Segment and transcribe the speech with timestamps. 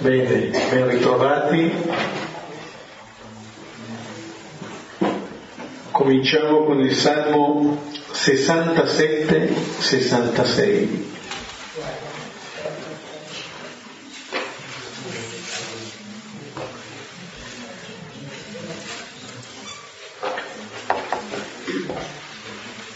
[0.00, 1.72] Bene, ben ritrovati.
[5.90, 7.82] Cominciamo con il Salmo
[8.12, 11.04] 67-66.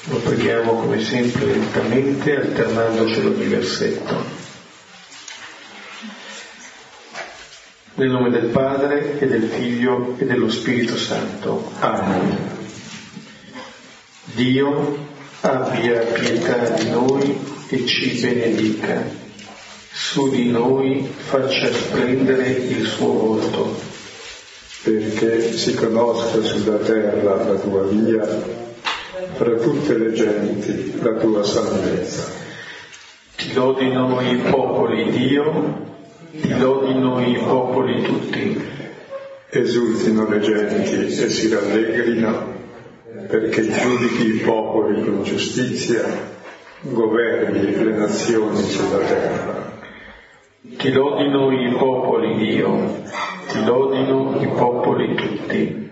[0.05, 4.32] Lo preghiamo come sempre lentamente alternandocelo di versetto.
[8.02, 11.70] Nel nome del Padre e del Figlio e dello Spirito Santo.
[11.79, 12.37] Amen.
[14.34, 14.97] Dio
[15.42, 17.38] abbia pietà di noi
[17.69, 19.05] e ci benedica.
[19.92, 23.80] Su di noi faccia splendere il suo volto.
[24.83, 28.27] Perché si conosca sulla terra la tua via,
[29.34, 32.33] fra tutte le genti la tua salvezza.
[33.37, 35.91] Ti lodino i popoli, Dio,
[36.32, 38.80] lodino i popoli tutti.
[39.50, 42.55] Esultino le genti e si rallegrino,
[43.28, 46.02] perché giudichi i popoli con giustizia,
[46.80, 49.80] governi le nazioni sulla terra.
[50.78, 53.02] Ti lodino i popoli, Dio,
[53.48, 55.91] ti lodino i popoli tutti.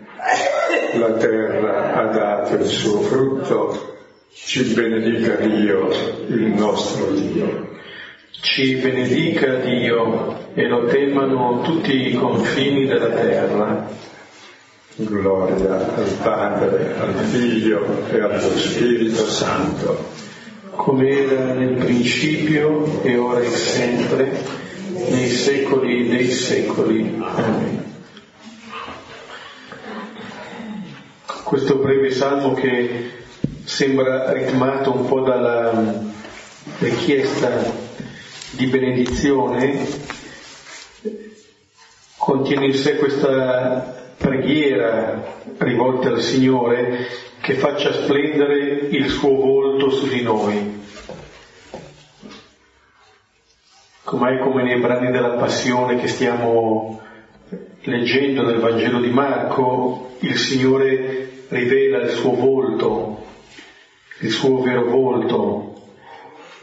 [0.95, 3.97] La terra ha dato il suo frutto,
[4.33, 5.91] ci benedica Dio,
[6.29, 7.70] il nostro Dio.
[8.33, 13.89] Ci benedica Dio e lo temano tutti i confini della terra.
[14.95, 20.09] Gloria al Padre, al Figlio e allo Spirito Santo.
[20.71, 24.31] Come era nel principio e ora e sempre,
[25.09, 27.17] nei secoli dei secoli.
[27.19, 27.85] Amen.
[31.45, 33.11] Questo breve salmo che
[33.65, 36.09] sembra ritmato un po' dalla
[36.79, 37.89] richiesta
[38.51, 39.87] di benedizione
[42.17, 47.07] contiene in sé questa preghiera rivolta al Signore
[47.41, 50.79] che faccia splendere il suo volto su di noi.
[54.05, 57.01] Com'è come nei brani della Passione che stiamo
[57.83, 63.25] leggendo nel Vangelo di Marco, il Signore rivela il suo volto,
[64.21, 65.70] il suo vero volto,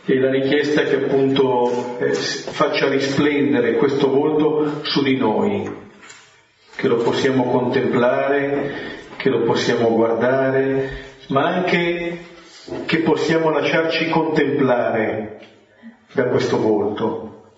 [0.10, 5.70] e la richiesta che appunto eh, faccia risplendere questo volto su di noi,
[6.78, 8.72] che lo possiamo contemplare,
[9.18, 10.90] che lo possiamo guardare,
[11.28, 12.20] ma anche
[12.86, 15.40] che possiamo lasciarci contemplare
[16.14, 17.52] da questo volto.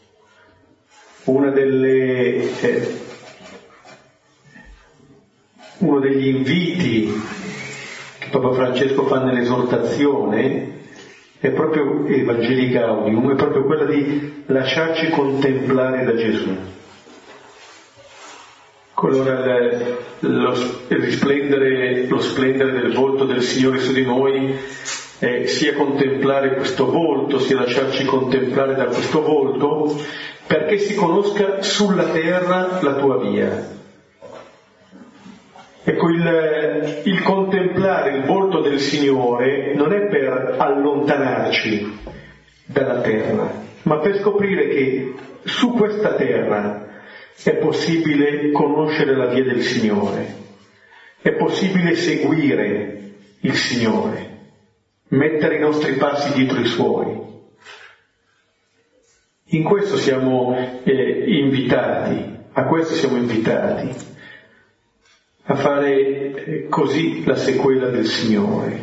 [1.26, 3.00] Una delle, eh,
[5.78, 7.14] uno degli inviti
[8.18, 10.78] che Papa Francesco fa nell'esortazione
[11.40, 16.56] è proprio Evangeli Gaudium, è proprio quella di lasciarci contemplare da Gesù.
[19.02, 19.68] Allora
[20.20, 20.54] lo,
[20.88, 24.54] lo splendere del volto del Signore su di noi
[25.20, 29.96] è sia contemplare questo volto, sia lasciarci contemplare da questo volto,
[30.46, 33.78] perché si conosca sulla terra la tua via.
[35.84, 38.49] Ecco, il, il, contemplare il volto
[38.80, 42.00] del Signore non è per allontanarci
[42.66, 45.14] dalla terra, ma per scoprire che
[45.44, 46.88] su questa terra
[47.44, 50.36] è possibile conoscere la via del Signore,
[51.22, 54.38] è possibile seguire il Signore,
[55.10, 57.28] mettere i nostri passi dietro i suoi.
[59.52, 64.09] In questo siamo eh, invitati, a questo siamo invitati
[65.50, 68.82] a fare eh, così la sequela del Signore.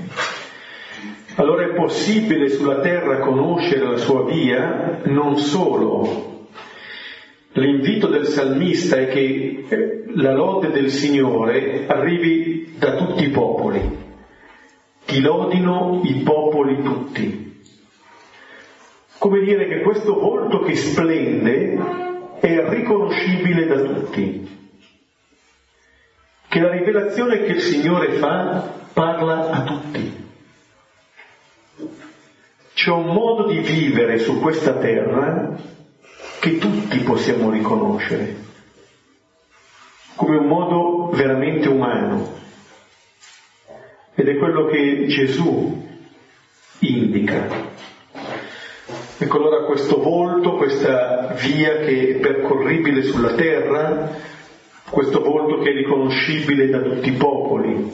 [1.37, 6.49] Allora è possibile sulla terra conoscere la sua via, non solo.
[7.53, 13.81] L'invito del salmista è che eh, la lode del Signore arrivi da tutti i popoli,
[15.05, 17.63] ti lodino i popoli tutti.
[19.19, 21.79] Come dire che questo volto che splende
[22.41, 24.47] è riconoscibile da tutti
[26.49, 30.25] che la rivelazione che il Signore fa parla a tutti.
[32.75, 35.55] C'è un modo di vivere su questa terra
[36.41, 38.45] che tutti possiamo riconoscere
[40.17, 42.35] come un modo veramente umano
[44.15, 45.87] ed è quello che Gesù
[46.79, 47.75] indica.
[49.19, 54.11] Ecco allora questo volto, questa via che è percorribile sulla terra,
[54.91, 57.91] questo volto che è riconoscibile da tutti i popoli,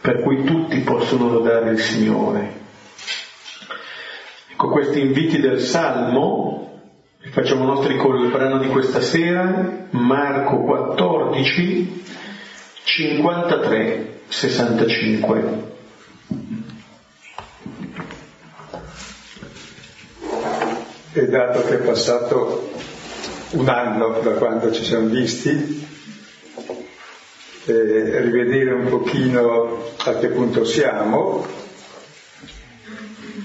[0.00, 2.60] per cui tutti possono lodare il Signore.
[4.50, 6.62] Ecco, questi inviti del Salmo
[7.30, 12.04] Facciamo nostri col brano di questa sera, Marco 14,
[12.82, 15.70] 53, 65.
[21.14, 22.70] E dato che è passato
[23.52, 25.86] un anno da quando ci siamo visti,
[27.64, 31.46] eh, rivedere un pochino a che punto siamo,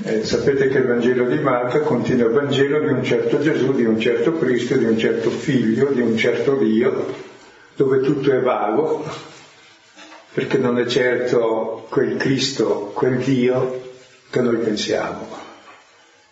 [0.04, 3.86] eh, sapete che il Vangelo di Marco contiene il Vangelo di un certo Gesù, di
[3.86, 7.14] un certo Cristo, di un certo Figlio, di un certo Dio,
[7.76, 9.06] dove tutto è vago,
[10.34, 13.82] perché non è certo quel Cristo, quel Dio
[14.32, 15.46] che noi pensiamo.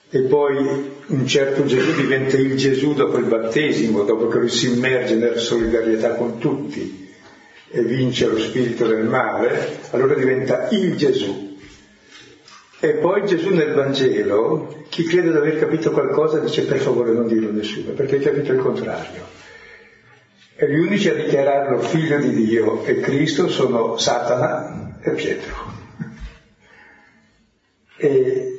[0.10, 4.74] E poi un certo Gesù diventa il Gesù dopo il battesimo, dopo che lui si
[4.74, 7.05] immerge nella solidarietà con tutti
[7.70, 11.46] e vince lo spirito del male, allora diventa il Gesù
[12.86, 17.26] e poi Gesù nel Vangelo, chi crede di aver capito qualcosa dice per favore non
[17.26, 19.24] dirlo a nessuno, perché hai capito il contrario.
[20.56, 25.54] E gli unici a dichiararlo figlio di Dio e Cristo sono Satana e Pietro.
[27.98, 28.52] E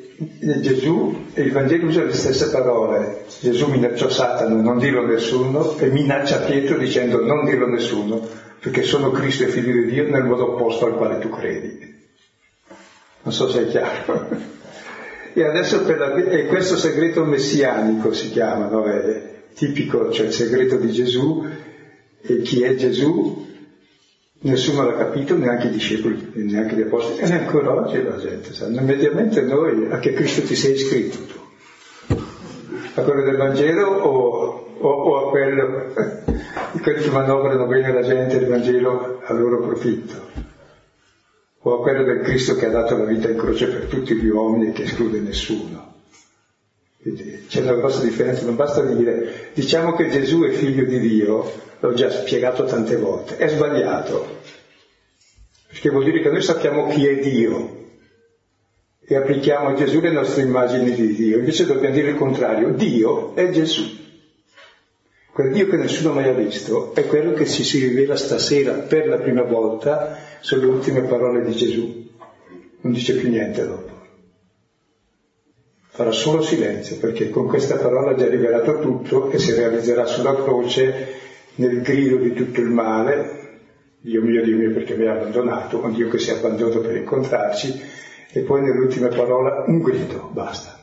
[0.61, 3.27] Gesù, e il Vangelo usa le stesse parole.
[3.41, 8.27] Gesù minacciò Satana, non dirlo a nessuno, e minaccia Pietro dicendo non dirlo a nessuno,
[8.61, 11.95] perché sono Cristo e figlio di Dio nel modo opposto al quale tu credi.
[13.23, 14.55] Non so se è chiaro.
[15.33, 18.85] E la, e questo segreto messianico si chiama, no?
[18.85, 21.47] è tipico, cioè il segreto di Gesù,
[22.23, 23.47] e chi è Gesù
[24.41, 28.69] nessuno l'ha capito, neanche i discepoli, neanche gli apostoli, e neanche oggi la gente sa.
[28.69, 32.15] Mediamente noi, a che Cristo ti sei iscritto tu?
[32.95, 35.93] A quello del Vangelo o, o, o a quello,
[36.83, 40.55] quelli che manovrano bene la gente del Vangelo a loro profitto?
[41.67, 44.29] o a quello del Cristo che ha dato la vita in croce per tutti gli
[44.29, 45.95] uomini e che esclude nessuno.
[47.03, 51.53] Quindi c'è una grossa differenza, non basta dire, diciamo che Gesù è figlio di Dio,
[51.81, 54.43] l'ho già spiegato tante volte, è sbagliato,
[55.67, 57.85] perché vuol dire che noi sappiamo chi è Dio
[59.05, 63.35] e applichiamo a Gesù le nostre immagini di Dio, invece dobbiamo dire il contrario, Dio
[63.35, 64.05] è Gesù.
[65.37, 69.07] Quel Dio che nessuno mai ha visto è quello che si, si rivela stasera per
[69.07, 72.09] la prima volta sulle ultime parole di Gesù.
[72.81, 73.93] Non dice più niente dopo.
[75.89, 80.35] Farà solo silenzio perché con questa parola ha già rivelato tutto e si realizzerà sulla
[80.35, 81.09] croce
[81.57, 83.59] nel grido di tutto il male,
[84.01, 86.97] Dio mio, Dio mio perché mi ha abbandonato, un Dio che si è abbandonato per
[86.97, 87.79] incontrarci,
[88.33, 90.76] e poi nell'ultima parola un grido, basta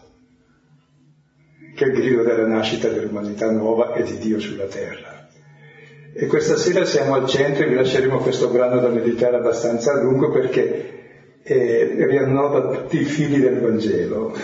[1.76, 5.30] che è il grido della nascita dell'umanità nuova e di Dio sulla terra.
[6.16, 10.02] E questa sera siamo al centro e vi lasceremo questo brano da meditare abbastanza a
[10.02, 11.02] lungo perché
[11.42, 14.36] eh, riannova tutti i fili del Vangelo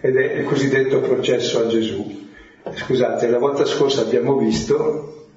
[0.00, 2.24] ed è il cosiddetto processo a Gesù.
[2.72, 5.28] Scusate, la volta scorsa abbiamo visto,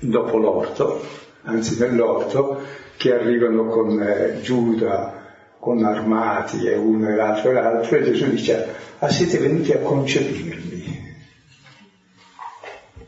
[0.00, 1.00] dopo l'orto,
[1.42, 2.60] anzi nell'orto,
[2.96, 5.23] che arrivano con eh, Giuda,
[5.64, 8.66] con armati e uno e l'altro e l'altro, e Gesù dice,
[8.98, 10.72] ah siete venuti a concepirmi.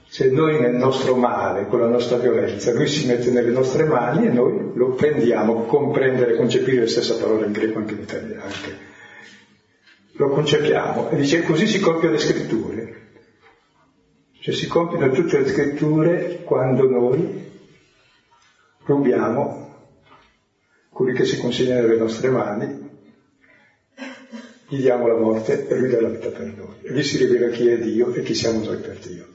[0.09, 4.29] Se noi nel nostro male, con la nostra violenza, lui si mette nelle nostre mani
[4.29, 8.43] e noi lo prendiamo, comprendere, concepire la stessa parola in greco anche in italiano.
[8.43, 8.79] Anche.
[10.13, 12.95] Lo concepiamo e dice così si compiono le scritture.
[14.41, 17.51] Cioè si compiono tutte le scritture quando noi
[18.87, 19.66] rubiamo
[20.97, 22.89] colui che si consegna nelle nostre mani,
[24.67, 26.77] gli diamo la morte e lui dà la vita per noi.
[26.81, 29.27] E lì si rivela chi è Dio e chi siamo noi per Dio.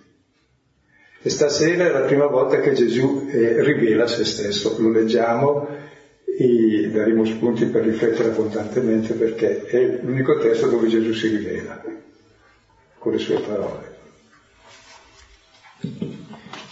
[1.22, 5.68] E stasera è la prima volta che Gesù eh, rivela se stesso, lo leggiamo
[6.26, 11.80] e daremo spunti per riflettere abbondantemente perché è l'unico testo dove Gesù si rivela
[12.98, 14.00] con le sue parole.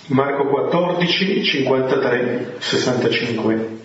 [0.07, 3.78] Marco 14, 53, 65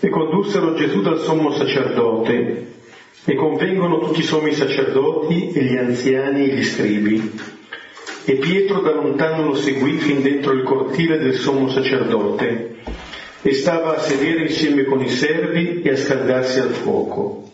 [0.00, 2.66] e condussero Gesù dal sommo sacerdote
[3.24, 7.32] e convengono tutti i sommi sacerdoti e gli anziani e gli scribi.
[8.24, 12.76] E Pietro da lontano lo seguì fin dentro il cortile del sommo sacerdote
[13.42, 17.50] e stava a sedere insieme con i servi e a scaldarsi al fuoco.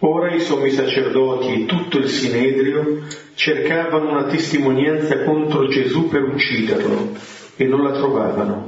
[0.00, 3.02] Ora i sommi sacerdoti e tutto il sinedrio
[3.34, 7.12] cercavano una testimonianza contro Gesù per ucciderlo
[7.56, 8.67] e non la trovavano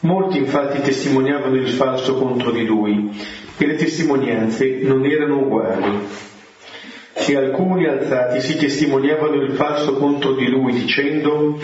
[0.00, 3.10] Molti infatti testimoniavano il falso contro di lui
[3.56, 5.98] e le testimonianze non erano uguali.
[7.14, 11.58] E alcuni alzati si testimoniavano il falso contro di lui dicendo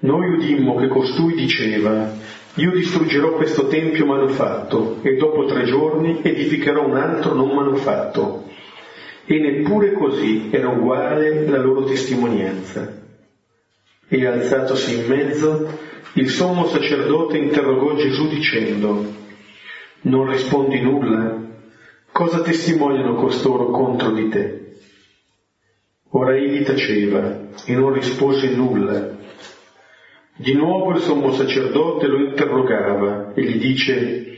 [0.00, 2.10] noi udimmo che costui diceva
[2.56, 8.44] io distruggerò questo tempio manufatto e dopo tre giorni edificherò un altro non manufatto.
[9.26, 13.02] e neppure così era uguale la loro testimonianza.
[14.06, 15.66] E alzatosi in mezzo,
[16.16, 19.04] il sommo sacerdote interrogò Gesù dicendo,
[20.02, 21.42] non rispondi nulla?
[22.12, 24.76] Cosa testimoniano costoro contro di te?
[26.10, 29.16] Ora egli taceva e non rispose nulla.
[30.36, 34.36] Di nuovo il sommo sacerdote lo interrogava e gli dice,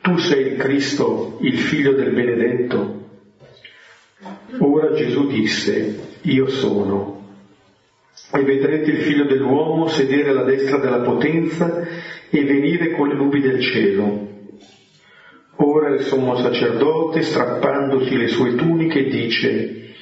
[0.00, 3.08] tu sei il Cristo, il figlio del benedetto?
[4.60, 7.17] Ora Gesù disse, io sono.
[8.30, 11.86] E vedrete il figlio dell'uomo sedere alla destra della potenza
[12.30, 14.26] e venire con le nubi del cielo.
[15.56, 19.94] Ora il sommo sacerdote, strappandosi le sue tuniche, dice,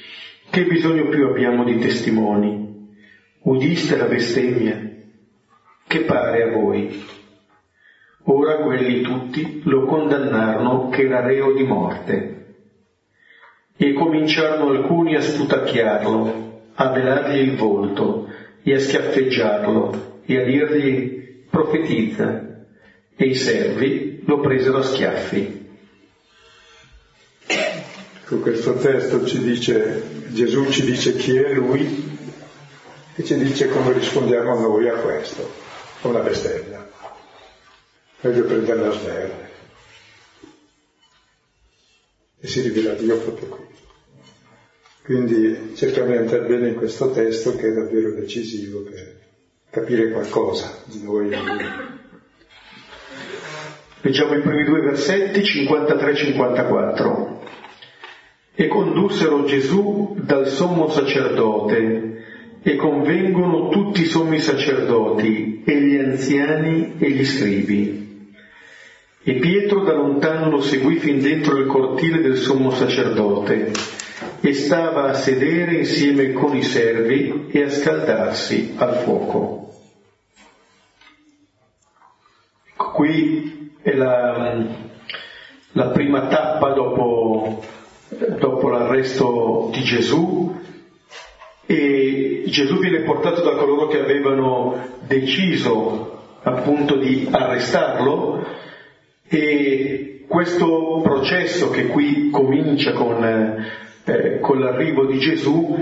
[0.49, 2.89] che bisogno più abbiamo di testimoni?
[3.43, 4.87] Udiste la bestemmia?
[5.87, 7.03] Che pare a voi?
[8.23, 12.55] Ora quelli tutti lo condannarono che era reo di morte.
[13.77, 16.46] E cominciarono alcuni a sputacchiarlo,
[16.79, 18.27] a velargli il volto
[18.63, 22.45] e a schiaffeggiarlo e a dirgli profetizza.
[23.15, 25.65] E i servi lo presero a schiaffi.
[27.47, 32.19] Ecco, questo testo ci dice, Gesù ci dice chi è lui
[33.15, 35.51] e ci dice come rispondiamo noi a questo,
[36.01, 36.87] con una bestemmia.
[38.21, 39.49] Meglio prenderla a sberle.
[42.39, 43.66] E si rivela Dio proprio qui.
[45.07, 49.15] Quindi cerchiamo di andare bene in questo testo che è davvero decisivo per
[49.69, 51.29] capire qualcosa di noi.
[54.01, 57.37] Leggiamo i primi due versetti, 53-54
[58.53, 62.25] e condussero Gesù dal sommo sacerdote
[62.61, 68.33] e convengono tutti i sommi sacerdoti e gli anziani e gli scribi.
[69.23, 73.71] E Pietro da lontano lo seguì fin dentro il cortile del sommo sacerdote
[74.41, 79.73] e stava a sedere insieme con i servi e a scaldarsi al fuoco.
[82.71, 84.63] Ecco, qui è la,
[85.71, 87.61] la prima tappa dopo
[88.09, 90.55] dopo l'arresto di Gesù
[91.65, 98.45] e Gesù viene portato da coloro che avevano deciso appunto di arrestarlo
[99.27, 103.65] e questo processo che qui comincia con,
[104.07, 105.75] eh, con l'arrivo di Gesù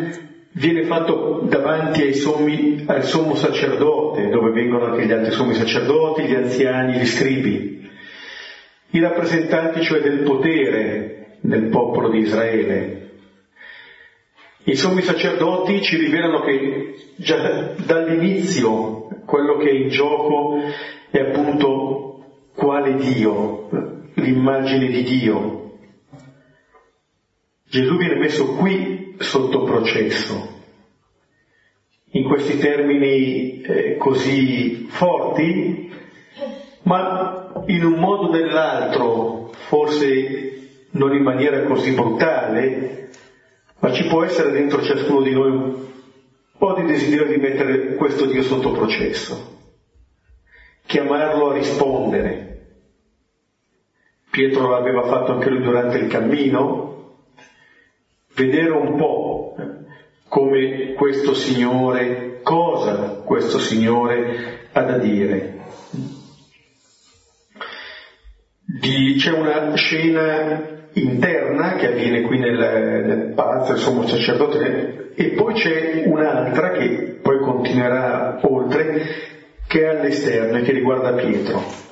[0.54, 6.34] viene fatto davanti sommi, al sommo sacerdote, dove vengono anche gli altri sommi sacerdoti, gli
[6.34, 7.90] anziani, gli scribi,
[8.92, 13.10] i rappresentanti cioè del potere nel popolo di Israele.
[14.64, 20.60] I sommi sacerdoti ci rivelano che già dall'inizio quello che è in gioco
[21.12, 22.24] è appunto
[22.56, 23.70] quale Dio,
[24.16, 25.65] l'immagine di Dio.
[27.68, 30.54] Gesù viene messo qui sotto processo,
[32.12, 35.92] in questi termini eh, così forti,
[36.84, 40.46] ma in un modo o nell'altro, forse
[40.92, 43.10] non in maniera così brutale,
[43.80, 45.86] ma ci può essere dentro ciascuno di noi un
[46.58, 49.60] po' di desiderio di mettere questo Dio sotto processo,
[50.86, 52.52] chiamarlo a rispondere.
[54.30, 56.95] Pietro l'aveva fatto anche lui durante il cammino,
[58.36, 59.56] vedere un po'
[60.28, 65.54] come questo Signore, cosa questo Signore ha da dire.
[68.66, 75.30] Di, c'è una scena interna che avviene qui nel, nel palazzo del sommo sacerdote e
[75.30, 79.02] poi c'è un'altra che poi continuerà oltre
[79.68, 81.85] che è all'esterno e che riguarda Pietro.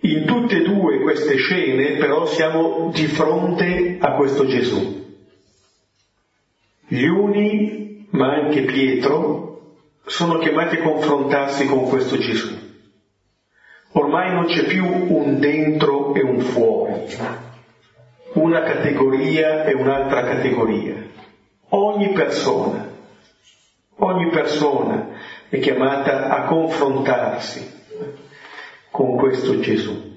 [0.00, 5.04] In tutte e due queste scene però siamo di fronte a questo Gesù.
[6.86, 12.54] Gli uni, ma anche Pietro, sono chiamati a confrontarsi con questo Gesù.
[13.92, 17.06] Ormai non c'è più un dentro e un fuori,
[18.34, 20.94] una categoria e un'altra categoria.
[21.70, 22.86] Ogni persona,
[23.96, 25.08] ogni persona
[25.48, 27.75] è chiamata a confrontarsi
[28.96, 30.14] con questo Gesù.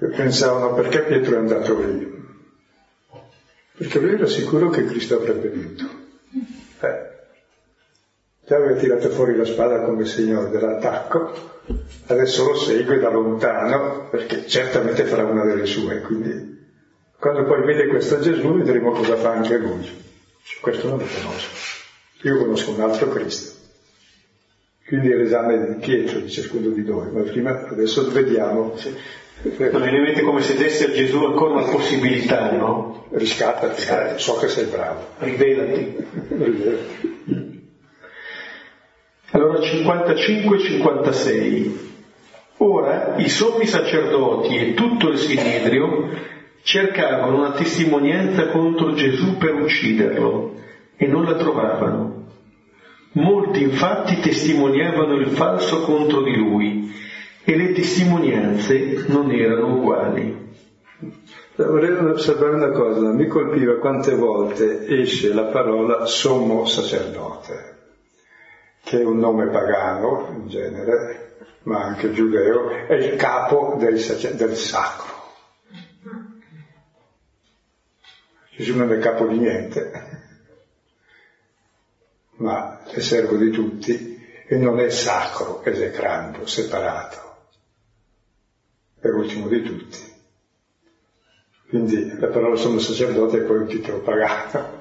[0.00, 2.08] E pensavano perché Pietro è andato via?
[3.76, 5.84] Perché lui era sicuro che Cristo avrebbe vinto.
[6.80, 7.14] Eh,
[8.44, 11.60] Già aveva tirato fuori la spada come segno dell'attacco,
[12.06, 16.54] adesso lo segue da lontano perché certamente farà una delle sue, quindi
[17.18, 20.04] quando poi vede questo Gesù vedremo cosa fa anche lui.
[20.60, 21.54] Questo non lo conosco,
[22.22, 23.55] io conosco un altro Cristo.
[24.86, 28.74] Quindi è l'esame di Pietro di ciascuno di noi, ma prima adesso vediamo
[29.42, 33.06] Non viene in mente come se desse a Gesù ancora una possibilità, no?
[33.10, 34.22] Riscattati, Riscattati.
[34.22, 35.08] so che sei bravo.
[35.18, 35.96] Rivelati.
[39.30, 41.70] Allora 55-56.
[42.58, 46.08] Ora i sommi sacerdoti e tutto il Sinedrio
[46.62, 50.54] cercavano una testimonianza contro Gesù per ucciderlo
[50.96, 52.15] e non la trovavano.
[53.16, 56.92] Molti infatti testimoniavano il falso contro di lui
[57.44, 60.54] e le testimonianze non erano uguali.
[61.54, 67.76] Vorrei osservare una cosa, mi colpiva quante volte esce la parola sommo sacerdote,
[68.84, 74.54] che è un nome pagano in genere, ma anche giudeo, è il capo del, del
[74.54, 75.14] sacro.
[78.56, 80.05] Gesù non è capo di niente,
[82.36, 84.16] ma è servo di tutti
[84.46, 87.36] e non è sacro, esecrando, separato,
[89.00, 90.14] è ultimo di tutti.
[91.68, 94.80] Quindi la parola sommo sacerdote è poi un titolo pagato,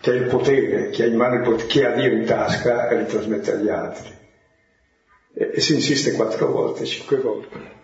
[0.00, 2.88] che ha il potere, che ha in mano il potere, che ha Dio in tasca
[2.88, 4.16] e li trasmette agli altri.
[5.34, 7.76] E, e si insiste quattro volte, cinque volte.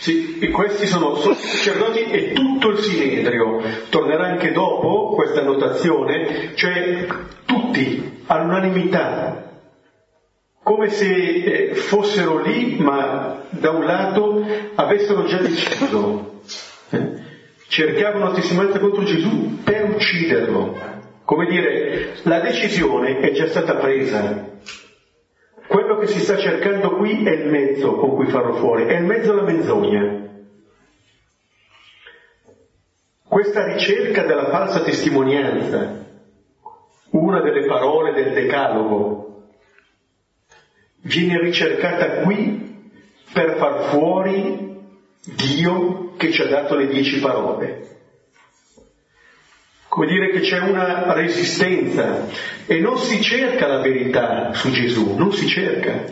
[0.00, 3.60] Sì, e questi sono sacerdoti e tutto il sinedrio.
[3.90, 7.06] Tornerà anche dopo questa notazione, cioè
[7.44, 9.50] tutti, all'unanimità,
[10.62, 14.42] come se eh, fossero lì, ma da un lato
[14.76, 16.40] avessero già deciso.
[16.88, 17.12] Eh?
[17.68, 20.78] Cercavano testimonianza contro Gesù per ucciderlo.
[21.26, 24.48] Come dire, la decisione è già stata presa.
[25.70, 29.04] Quello che si sta cercando qui è il mezzo con cui farlo fuori, è il
[29.04, 30.18] mezzo alla menzogna.
[33.22, 36.06] Questa ricerca della falsa testimonianza,
[37.10, 39.44] una delle parole del Decalogo,
[41.02, 42.90] viene ricercata qui
[43.32, 44.76] per far fuori
[45.36, 47.99] Dio che ci ha dato le dieci parole
[49.90, 52.28] come dire che c'è una resistenza
[52.64, 56.04] e non si cerca la verità su Gesù, non si cerca.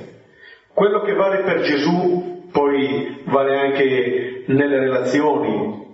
[0.74, 5.86] Quello che vale per Gesù poi vale anche nelle relazioni.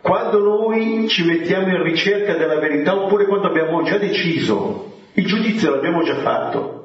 [0.00, 5.72] Quando noi ci mettiamo in ricerca della verità oppure quando abbiamo già deciso, il giudizio
[5.72, 6.78] l'abbiamo già fatto.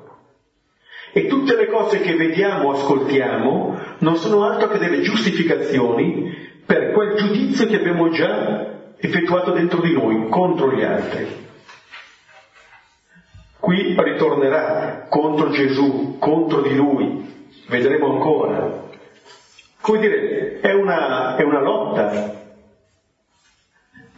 [1.14, 7.16] E tutte le cose che vediamo, ascoltiamo, non sono altro che delle giustificazioni per quel
[7.16, 11.44] giudizio che abbiamo già effettuato dentro di noi contro gli altri.
[13.60, 18.84] Qui ritornerà contro Gesù, contro di lui, vedremo ancora.
[19.82, 22.44] Come dire, è una, è una lotta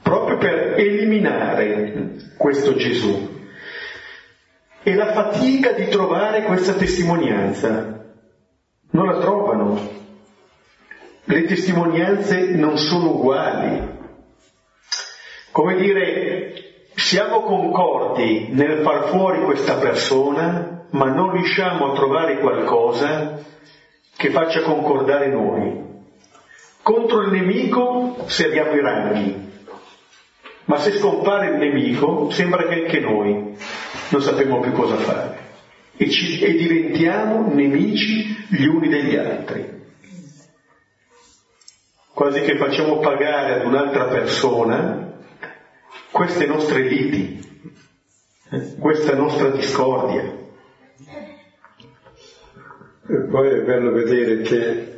[0.02, 3.36] proprio per eliminare questo Gesù.
[4.84, 8.06] E la fatica di trovare questa testimonianza.
[8.92, 9.96] Non la trovano.
[11.24, 13.97] Le testimonianze non sono uguali
[15.58, 16.54] come dire,
[16.94, 23.40] siamo concordi nel far fuori questa persona, ma non riusciamo a trovare qualcosa
[24.16, 25.84] che faccia concordare noi.
[26.84, 29.50] Contro il nemico serviamo i ranghi,
[30.66, 33.58] ma se scompare il nemico sembra che anche noi
[34.10, 35.38] non sappiamo più cosa fare
[35.98, 39.86] e, ci, e diventiamo nemici gli uni degli altri.
[42.14, 45.07] Quasi che facciamo pagare ad un'altra persona
[46.12, 47.72] queste nostre liti,
[48.80, 50.46] questa nostra discordia.
[53.10, 54.96] E poi è bello vedere che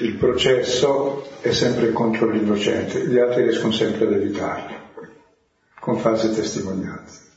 [0.00, 4.76] il processo è sempre contro l'innocente, gli altri riescono sempre ad evitarlo,
[5.78, 7.30] con false testimonianze.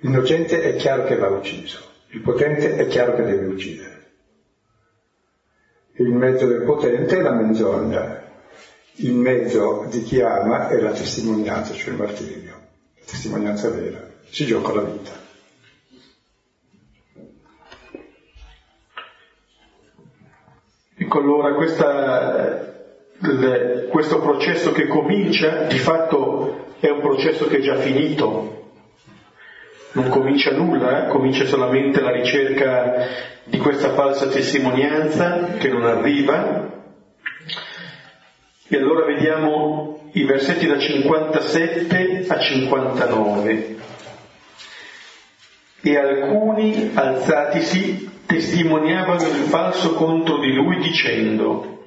[0.00, 3.90] L'innocente è chiaro che va ucciso, il potente è chiaro che deve uccidere.
[5.96, 8.31] Il mezzo del potente è la menzogna,
[8.96, 12.60] il mezzo di chi ama è la testimonianza, cioè il martirio,
[12.98, 15.20] la testimonianza vera, si gioca la vita.
[20.94, 22.74] Ecco allora questa,
[23.90, 28.70] questo processo che comincia di fatto è un processo che è già finito,
[29.92, 31.08] non comincia nulla, eh?
[31.08, 33.06] comincia solamente la ricerca
[33.44, 36.81] di questa falsa testimonianza che non arriva,
[38.72, 43.76] e allora vediamo i versetti da 57 a 59.
[45.82, 51.84] E alcuni, alzatisi, testimoniavano il falso contro di lui dicendo,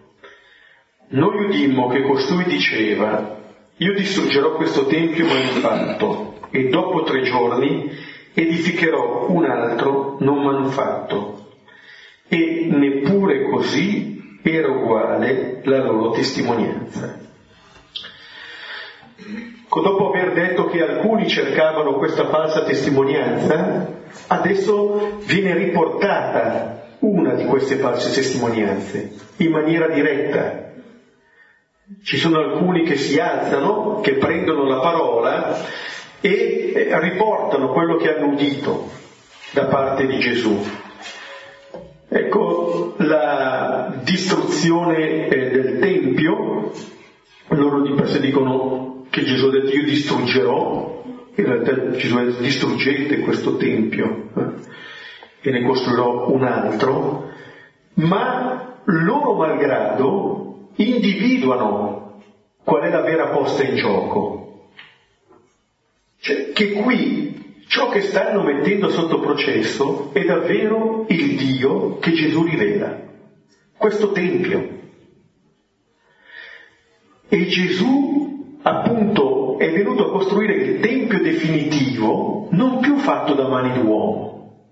[1.08, 3.36] noi udimmo che costui diceva,
[3.78, 7.89] io distruggerò questo tempio manufatto e dopo tre giorni
[8.32, 11.48] edificherò un altro non manufatto
[12.28, 14.14] e neppure così
[14.54, 17.18] era uguale la loro testimonianza.
[19.70, 23.88] Dopo aver detto che alcuni cercavano questa falsa testimonianza,
[24.28, 30.72] adesso viene riportata una di queste false testimonianze in maniera diretta.
[32.04, 35.58] Ci sono alcuni che si alzano, che prendono la parola
[36.22, 38.90] e eh, riportano quello che hanno udito
[39.52, 40.64] da parte di Gesù.
[42.08, 43.75] Ecco, la
[44.65, 46.71] distruzione eh, del Tempio,
[47.49, 51.04] loro di per sé dicono che Gesù ha detto io distruggerò,
[51.36, 57.30] in realtà Gesù ha detto distruggete questo Tempio eh, e ne costruirò un altro,
[57.95, 62.21] ma loro malgrado individuano
[62.63, 64.69] qual è la vera posta in gioco.
[66.19, 72.43] Cioè, che qui ciò che stanno mettendo sotto processo è davvero il Dio che Gesù
[72.43, 73.06] rivela,
[73.78, 74.74] questo Tempio.
[77.28, 83.74] E Gesù appunto è venuto a costruire il Tempio definitivo non più fatto da mani
[83.74, 84.66] d'uomo,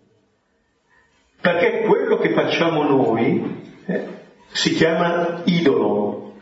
[1.39, 4.07] perché quello che facciamo noi eh,
[4.51, 6.33] si chiama idolo,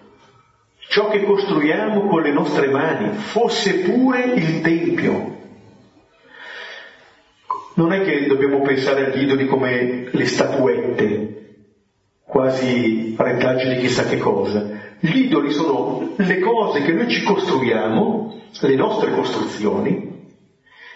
[0.90, 5.40] ciò che costruiamo con le nostre mani, fosse pure il Tempio.
[7.74, 11.41] Non è che dobbiamo pensare agli idoli come le statuette,
[12.32, 14.66] quasi retaggio di chissà che cosa.
[15.00, 20.30] Gli idoli sono le cose che noi ci costruiamo, le nostre costruzioni,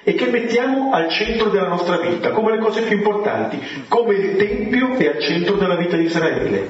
[0.06, 4.36] e che mettiamo al centro della nostra vita, come le cose più importanti, come il
[4.38, 6.68] Tempio è al centro della vita di Israele.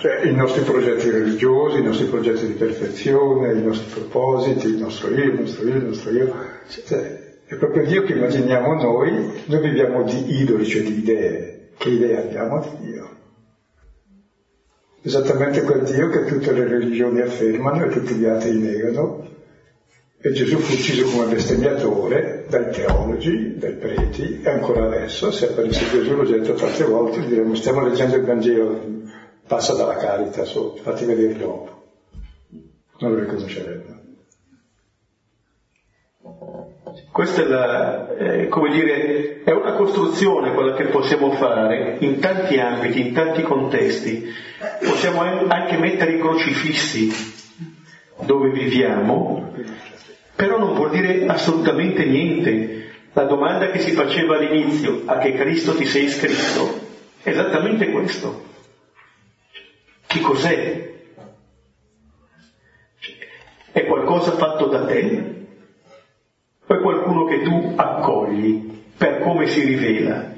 [0.00, 5.10] Cioè i nostri progetti religiosi, i nostri progetti di perfezione, i nostri propositi, il nostro
[5.10, 6.34] io, il nostro io, il nostro io.
[6.68, 11.68] Cioè, è proprio Dio che immaginiamo noi, noi viviamo di idoli, cioè di idee.
[11.76, 13.18] Che idee abbiamo di Dio?
[15.02, 19.28] Esattamente quel Dio che tutte le religioni affermano e tutti gli altri negano.
[20.22, 25.88] E Gesù fu ucciso come bestemmiatore dai teologi, dai preti, e ancora adesso, se apparisse
[25.88, 28.98] Gesù, l'ho detto tante volte, diremo stiamo leggendo il Vangelo
[29.46, 31.82] passa dalla carita sotto, fatti vedere dopo.
[32.98, 33.98] Non lo riconoscerebbe.
[37.12, 43.00] Questa è, la, eh, dire, è una costruzione quella che possiamo fare in tanti ambiti,
[43.06, 44.32] in tanti contesti.
[44.84, 47.10] Possiamo anche mettere i crocifissi
[48.24, 49.52] dove viviamo,
[50.34, 52.78] però non vuol dire assolutamente niente.
[53.12, 56.78] La domanda che si faceva all'inizio, a che Cristo ti sei iscritto,
[57.22, 58.44] è esattamente questo.
[60.06, 60.88] Che cos'è?
[63.72, 65.29] È qualcosa fatto da te?
[66.70, 68.62] O è qualcuno che tu accogli
[68.96, 70.34] per come si rivela?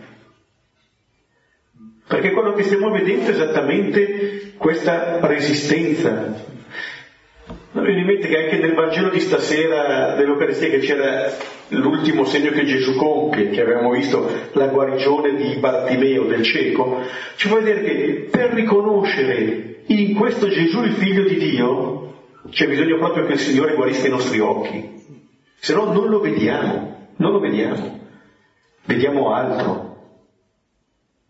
[2.09, 6.43] Perché quello che stiamo vedendo è esattamente questa resistenza.
[7.73, 11.31] Non viene in che anche nel Vangelo di stasera dell'Eucaristia che c'era
[11.69, 17.03] l'ultimo segno che Gesù compie, che avevamo visto la guarigione di Bartimeo del cieco,
[17.37, 22.15] ci fa vedere che per riconoscere in questo Gesù il figlio di Dio
[22.49, 24.93] c'è bisogno proprio che il Signore guarisca i nostri occhi,
[25.63, 28.01] se no non lo vediamo, non lo vediamo,
[28.85, 29.91] vediamo altro.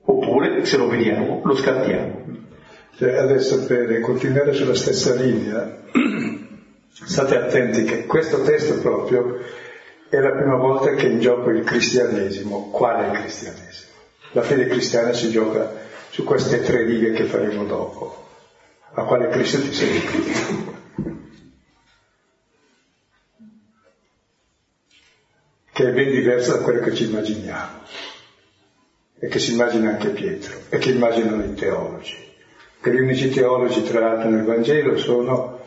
[0.05, 2.25] Oppure se lo vediamo lo scattiamo.
[2.97, 5.83] Cioè, adesso per continuare sulla stessa linea,
[6.89, 9.39] state attenti che questo testo proprio
[10.09, 12.71] è la prima volta che è in gioco il cristianesimo.
[12.71, 13.93] Qual è il cristianesimo?
[14.31, 15.75] La fede cristiana si gioca
[16.09, 18.29] su queste tre righe che faremo dopo.
[18.95, 20.72] A quale Cristo ti sei
[25.73, 27.81] Che è ben diversa da quello che ci immaginiamo
[29.19, 32.17] e che si immagina anche Pietro e che immaginano i teologi.
[32.81, 35.61] Che gli unici teologi, tra l'altro, nel Vangelo sono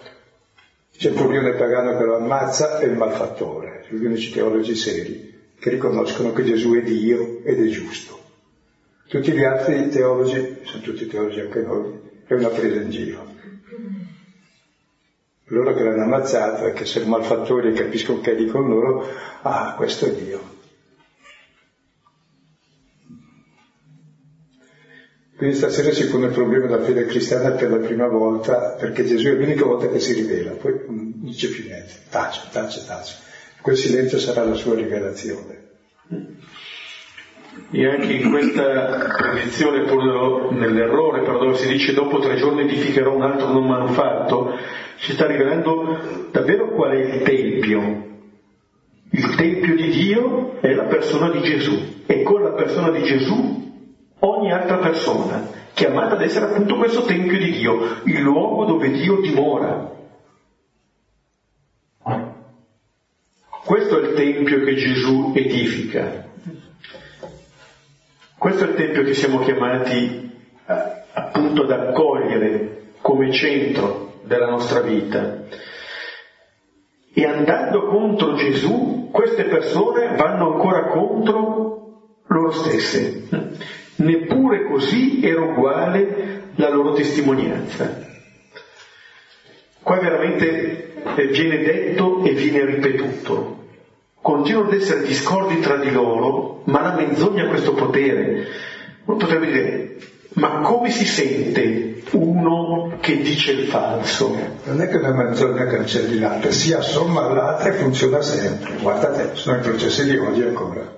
[0.92, 6.44] centurione pagano che lo ammazza e il malfattore, gli unici teologi seri che riconoscono che
[6.44, 8.20] Gesù è Dio ed è giusto.
[9.08, 13.35] Tutti gli altri teologi, sono tutti teologi anche noi, è una presa in giro.
[15.50, 19.08] Loro che l'hanno ammazzato e che sono malfattori e capiscono che è di con loro,
[19.42, 20.54] ah, questo è Dio.
[25.38, 29.28] Quindi stasera si pone il problema della fede cristiana per la prima volta, perché Gesù
[29.28, 33.16] è l'unica volta che si rivela, poi non dice più niente, tace, tace, tace.
[33.62, 35.64] Quel silenzio sarà la sua rivelazione.
[37.72, 43.14] E anche in questa predizione, pur nell'errore, però dove si dice dopo tre giorni edificherò
[43.14, 44.54] un altro non manufatto,
[44.98, 48.04] ci sta rivelando davvero qual è il Tempio.
[49.12, 53.64] Il Tempio di Dio è la persona di Gesù e con la persona di Gesù
[54.20, 59.22] ogni altra persona, chiamata ad essere appunto questo Tempio di Dio, il luogo dove Dio
[59.22, 59.94] dimora.
[63.66, 66.24] Questo è il Tempio che Gesù edifica.
[68.38, 70.32] Questo è il Tempio che siamo chiamati
[70.68, 70.74] eh,
[71.14, 75.44] appunto ad accogliere come centro della nostra vita.
[77.14, 81.76] E andando contro Gesù, queste persone vanno ancora contro
[82.28, 83.28] loro stesse.
[83.98, 88.04] Neppure così era uguale la loro testimonianza.
[89.82, 90.94] Qua veramente
[91.30, 93.64] viene detto e viene ripetuto.
[94.22, 98.48] Continuano ad essere discordi tra di loro, ma la menzogna ha questo potere.
[99.06, 99.96] Uno potrebbe dire,
[100.36, 104.38] ma come si sente uno che dice il falso?
[104.64, 108.74] Non è che una menzogna cancelli l'altra, si assomma all'altra e funziona sempre.
[108.82, 110.94] Guarda te, sono i processi di oggi ancora.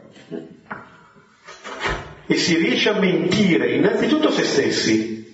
[2.26, 5.34] E si riesce a mentire innanzitutto se stessi,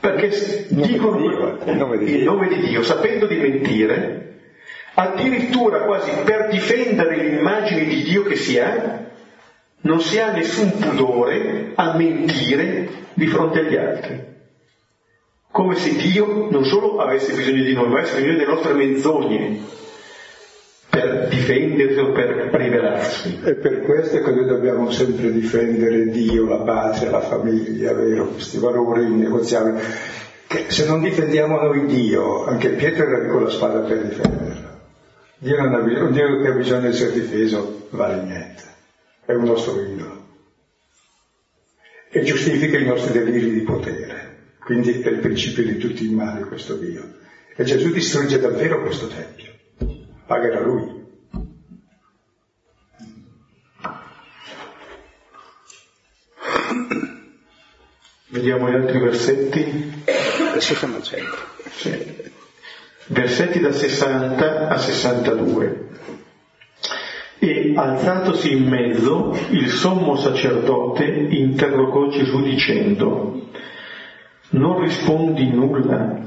[0.00, 4.40] perché dicono Dio, il, nome il nome di Dio, sapendo di mentire,
[4.94, 9.05] addirittura quasi per difendere l'immagine di Dio che si ha,
[9.86, 14.34] non si ha nessun pudore a mentire di fronte agli altri.
[15.50, 19.58] Come se Dio non solo avesse bisogno di noi, ma avesse bisogno delle nostre menzogne
[20.90, 23.40] per difendersi o per rivelarsi.
[23.44, 28.26] E per questo è che noi dobbiamo sempre difendere Dio, la patria, la famiglia, vero?
[28.26, 29.78] Questi valori innegoziabili.
[30.46, 34.74] Che se non difendiamo noi Dio, anche Pietro era con la spada per difenderlo.
[35.38, 38.74] Dio non ha bisogno, Dio che ha bisogno di essere difeso vale niente
[39.26, 40.24] è un nostro idolo
[42.08, 44.54] e giustifica i nostri deliri di potere.
[44.60, 47.14] Quindi è il principio di tutti i mali questo Dio.
[47.54, 49.52] E Gesù distrugge davvero questo Tempio.
[50.26, 51.04] Pagherà lui.
[58.28, 60.04] Vediamo gli altri versetti.
[60.58, 61.38] Siamo al centro.
[61.70, 62.32] Sì.
[63.08, 65.88] Versetti da 60 a 62.
[67.46, 73.50] E alzatosi in mezzo, il sommo sacerdote interrogò Gesù dicendo,
[74.48, 76.22] non rispondi nulla?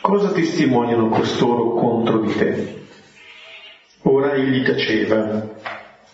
[0.00, 2.78] Cosa testimoniano costoro contro di te?
[4.02, 5.50] Ora egli taceva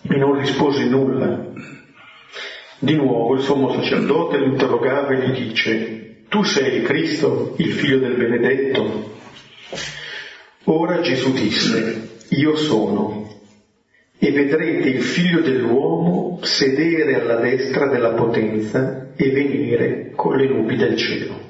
[0.07, 1.43] e non rispose nulla.
[2.77, 7.97] Di nuovo il sommo sacerdote lo interrogava e gli dice, tu sei Cristo, il figlio
[7.97, 9.15] del benedetto?
[10.65, 13.26] Ora Gesù disse, io sono
[14.19, 20.75] e vedrete il figlio dell'uomo sedere alla destra della potenza e venire con le nubi
[20.75, 21.45] del cielo.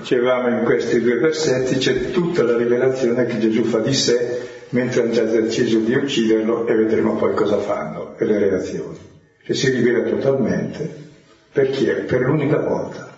[0.00, 5.02] Dicevamo in questi due versetti c'è tutta la rivelazione che Gesù fa di sé mentre
[5.02, 8.98] hanno già deciso di ucciderlo e vedremo poi cosa fanno e le reazioni.
[9.42, 11.04] Che si rivela totalmente
[11.52, 11.94] per chi è?
[12.02, 13.14] Per l'unica volta.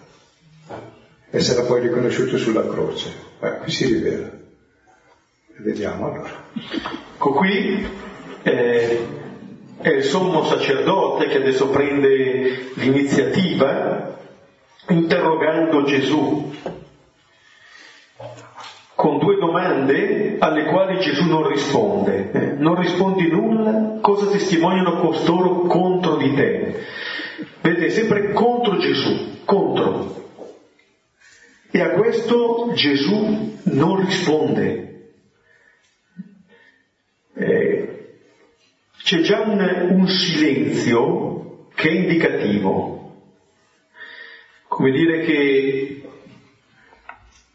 [1.30, 3.10] E sarà poi riconosciuto sulla croce.
[3.40, 4.37] Eh, qui si rivela.
[5.60, 6.44] Vediamo allora.
[7.14, 7.84] Ecco qui
[8.42, 9.06] eh,
[9.80, 14.16] è il sommo sacerdote che adesso prende l'iniziativa
[14.88, 16.52] interrogando Gesù
[18.94, 22.30] con due domande alle quali Gesù non risponde.
[22.30, 26.84] Eh, non rispondi nulla, cosa testimoniano costoro contro di te?
[27.62, 30.26] Vedete, sempre contro Gesù, contro.
[31.72, 34.87] E a questo Gesù non risponde.
[37.38, 37.88] Eh,
[39.02, 42.98] c'è già un, un silenzio che è indicativo,
[44.66, 46.02] come dire che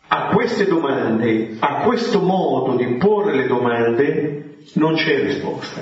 [0.07, 5.81] a queste domande, a questo modo di porre le domande, non c'è risposta.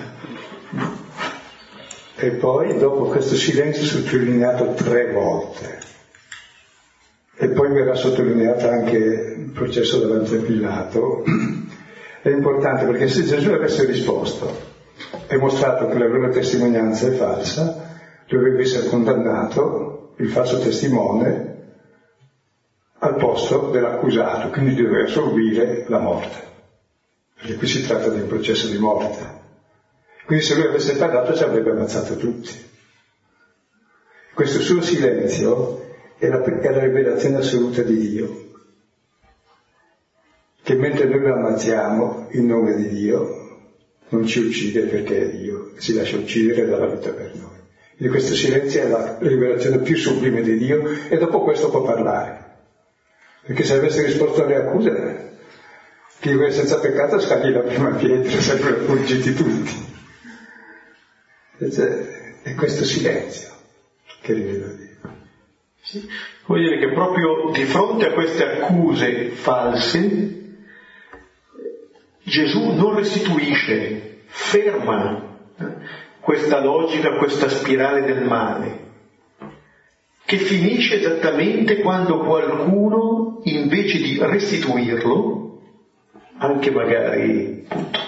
[2.16, 5.80] E poi dopo questo silenzio sottolineato tre volte.
[7.38, 11.24] E poi verrà sottolineato anche il processo davanti a Pilato,
[12.22, 14.70] è importante perché se Gesù avesse risposto
[15.28, 21.50] e mostrato che la loro testimonianza è falsa, dovrebbe essere condannato il falso testimone
[23.00, 26.38] al posto dell'accusato, quindi doveva assorbire la morte,
[27.36, 29.40] perché qui si tratta di un processo di morte.
[30.28, 32.70] Quindi se lui avesse parlato ci avrebbe ammazzato tutti.
[34.36, 38.51] Questo suo silenzio è la, è la rivelazione assoluta di Dio
[40.64, 43.40] che mentre noi lo ammazziamo in nome di Dio,
[44.10, 47.60] non ci uccide perché è Dio, si lascia uccidere dalla vita per noi.
[47.96, 52.50] Quindi questo silenzio è la rivelazione più sublime di Dio e dopo questo può parlare.
[53.46, 55.38] Perché se avesse risposto alle accuse,
[56.20, 59.90] chi è senza peccato scagli la prima pietra, sarebbero fuggiti tutti.
[62.44, 63.50] È questo silenzio
[64.22, 64.90] che rivela Dio.
[65.82, 66.08] Sì.
[66.46, 70.41] Vuol dire che proprio di fronte a queste accuse false,
[72.32, 75.66] Gesù non restituisce, ferma eh,
[76.22, 78.80] questa logica, questa spirale del male,
[80.24, 85.62] che finisce esattamente quando qualcuno, invece di restituirlo,
[86.38, 88.00] anche magari appunto,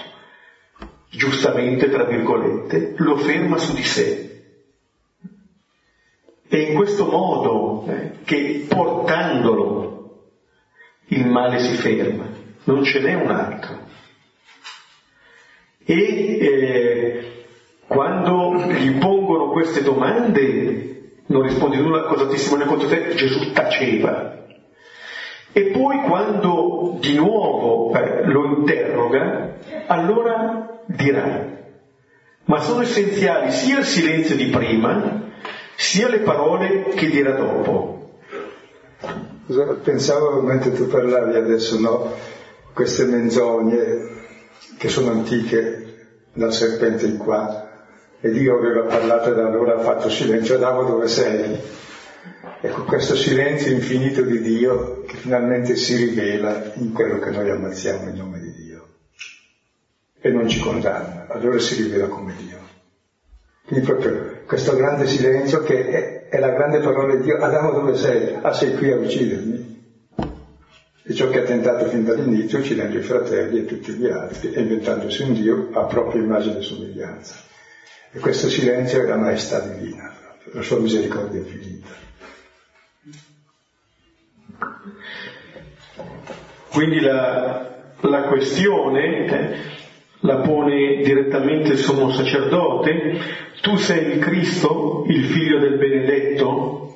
[1.10, 4.42] giustamente, tra virgolette, lo ferma su di sé.
[6.48, 10.30] E in questo modo eh, che portandolo
[11.08, 12.26] il male si ferma,
[12.64, 13.83] non ce n'è un altro.
[15.86, 17.24] E eh,
[17.86, 23.14] quando gli pongono queste domande, non rispondi nulla, cosa testimone contro te?
[23.14, 24.46] Gesù taceva.
[25.52, 31.52] E poi quando di nuovo eh, lo interroga, allora dirà.
[32.46, 35.22] Ma sono essenziali sia il silenzio di prima,
[35.76, 38.20] sia le parole che dirà dopo.
[39.82, 42.12] Pensavo mentre tu parlavi adesso, no?
[42.72, 44.23] Queste menzogne
[44.76, 45.84] che sono antiche
[46.32, 47.64] dal serpente in qua,
[48.20, 51.60] e Dio aveva parlato da allora ha fatto silenzio, Adamo dove sei?
[52.60, 58.08] Ecco, questo silenzio infinito di Dio che finalmente si rivela in quello che noi ammazziamo
[58.08, 58.88] in nome di Dio
[60.20, 62.58] e non ci condanna, allora si rivela come Dio.
[63.66, 67.94] Quindi proprio questo grande silenzio che è, è la grande parola di Dio, Adamo dove
[67.94, 68.38] sei?
[68.40, 69.73] Ah sei qui a uccidermi?
[71.06, 74.60] E ciò che ha tentato fin dall'inizio, uccidendo i fratelli e tutti gli altri, e
[74.62, 77.36] inventandosi un Dio a propria immagine e somiglianza.
[78.10, 80.14] E questo silenzio è la maestà divina,
[80.52, 81.88] la sua misericordia infinita.
[86.70, 89.56] Quindi la, la questione eh,
[90.20, 93.20] la pone direttamente il sommo sacerdote,
[93.60, 96.93] tu sei il Cristo, il figlio del benedetto.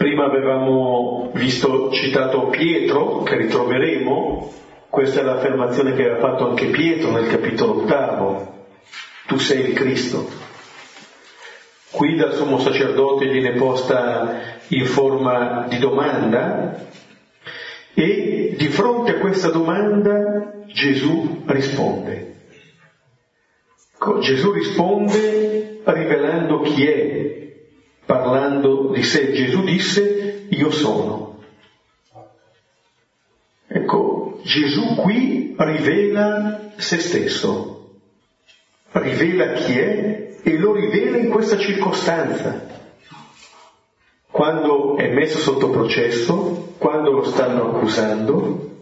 [0.00, 4.50] Prima avevamo visto citato Pietro, che ritroveremo,
[4.88, 8.64] questa è l'affermazione che aveva fatto anche Pietro nel capitolo ottavo,
[9.26, 10.26] tu sei il Cristo.
[11.90, 16.82] Qui dal sommo sacerdote viene posta in forma di domanda
[17.92, 22.36] e di fronte a questa domanda Gesù risponde.
[24.20, 27.19] Gesù risponde rivelando chi è,
[28.10, 29.32] parlando di sé.
[29.32, 31.38] Gesù disse io sono.
[33.68, 37.98] Ecco, Gesù qui rivela se stesso,
[38.92, 42.66] rivela chi è e lo rivela in questa circostanza.
[44.28, 48.78] Quando è messo sotto processo, quando lo stanno accusando,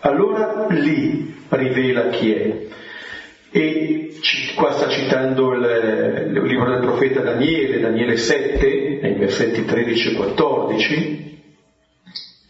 [0.00, 2.66] allora lì rivela chi è.
[3.56, 4.10] E
[4.54, 10.14] qua sta citando il, il libro del profeta Daniele, Daniele 7, nei versetti 13 e
[10.14, 11.40] 14.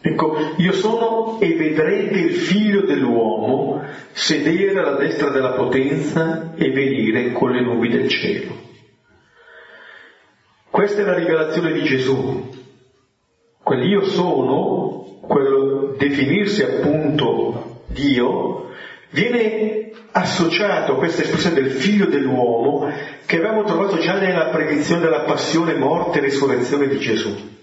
[0.01, 7.31] Ecco, io sono e vedrete il figlio dell'uomo sedere alla destra della potenza e venire
[7.31, 8.55] con le nubi del cielo.
[10.69, 12.49] Questa è la rivelazione di Gesù.
[13.63, 18.57] Quell'io sono, quello definirsi appunto Dio,
[19.17, 22.91] viene associato questa espressione del figlio dell'uomo
[23.25, 27.55] che avevamo trovato già nella predizione della passione, morte e risurrezione di Gesù.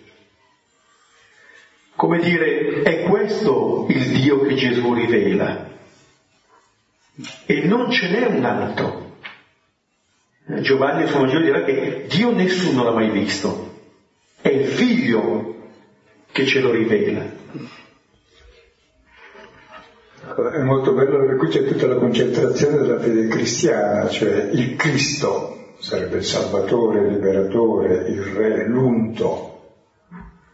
[1.94, 5.70] Come dire, è questo il Dio che Gesù rivela.
[7.46, 9.18] E non ce n'è un altro.
[10.60, 13.82] Giovanni il suo Vangelo dirà che Dio nessuno l'ha mai visto.
[14.40, 15.70] È il figlio
[16.32, 17.24] che ce lo rivela.
[20.34, 25.74] È molto bello perché qui c'è tutta la concentrazione della fede cristiana, cioè il Cristo
[25.78, 29.76] sarebbe il Salvatore, il Liberatore, il Re, l'Unto,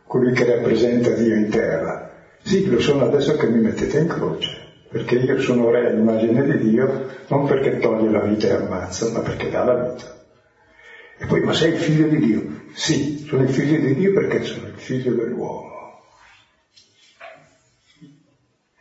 [0.07, 2.11] colui che rappresenta Dio in terra.
[2.43, 4.51] Sì, lo sono adesso che mi mettete in croce,
[4.91, 9.21] perché io sono Re all'immagine di Dio, non perché toglie la vita e ammazza, ma
[9.21, 10.15] perché dà la vita.
[11.21, 12.43] E poi, ma sei il figlio di Dio?
[12.75, 15.80] Sì, sono il figlio di Dio perché sono il figlio dell'uomo.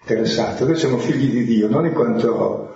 [0.10, 0.66] Interessante.
[0.66, 2.74] Noi siamo figli di Dio, non in quanto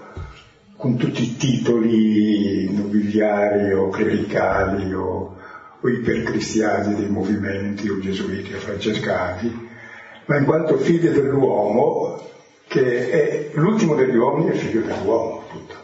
[0.77, 5.37] con tutti i titoli nobiliari o clericali o,
[5.79, 9.69] o ipercristiani dei movimenti o gesuiti o francescani,
[10.25, 12.21] ma in quanto figli dell'uomo
[12.67, 15.75] che è l'ultimo degli uomini è figlio dell'uomo, appunto.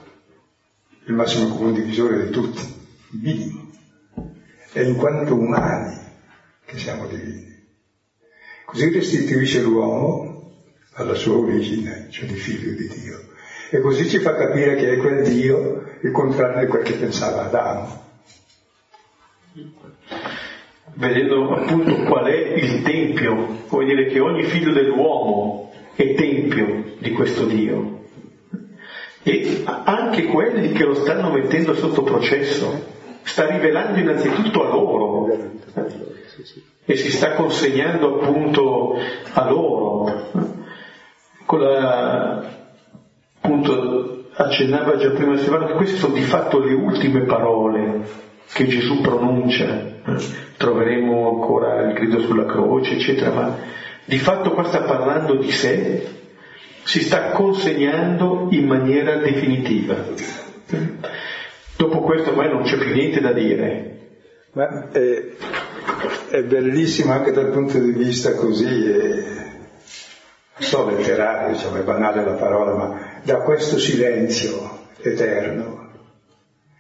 [1.06, 2.62] Il massimo comune divisore di tutti,
[3.22, 3.72] minimo.
[4.72, 5.98] È in quanto umani
[6.66, 7.48] che siamo divini.
[8.66, 10.29] Così restituisce l'uomo
[11.00, 13.20] alla sua origine, cioè di figlio di Dio.
[13.70, 17.46] E così ci fa capire che è quel Dio il contrario di quel che pensava
[17.46, 18.08] Adamo.
[20.94, 27.12] Vedendo appunto qual è il tempio, vuol dire che ogni figlio dell'uomo è tempio di
[27.12, 28.08] questo Dio.
[29.24, 32.88] E anche quelli che lo stanno mettendo sotto processo,
[33.22, 35.28] sta rivelando innanzitutto a loro
[36.86, 38.98] e si sta consegnando appunto
[39.34, 40.58] a loro.
[41.50, 42.44] Con la,
[43.42, 48.08] appunto accennava già prima Silvano che queste sono di fatto le ultime parole
[48.54, 49.66] che Gesù pronuncia.
[50.58, 53.58] Troveremo ancora il grido sulla croce, eccetera, ma
[54.06, 56.08] di fatto qua sta parlando di sé,
[56.84, 59.96] si sta consegnando in maniera definitiva.
[61.78, 63.98] Dopo questo ormai non c'è più niente da dire.
[64.52, 65.24] Ma è,
[66.30, 69.24] è bellissimo anche dal punto di vista così, è,
[70.60, 75.88] so letterario, diciamo, è banale la parola, ma da questo silenzio eterno,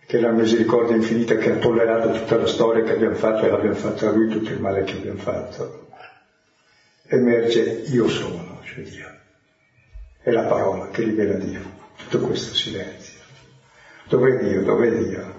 [0.05, 3.49] che è la misericordia infinita che ha tollerato tutta la storia che abbiamo fatto e
[3.49, 5.88] l'abbiamo fatta a lui tutto il male che abbiamo fatto,
[7.07, 9.17] emerge io sono, cioè Dio.
[10.21, 11.61] È la parola che rivela Dio,
[11.95, 13.19] tutto questo silenzio.
[14.07, 14.63] Dov'è Dio?
[14.63, 15.38] Dov'è Dio?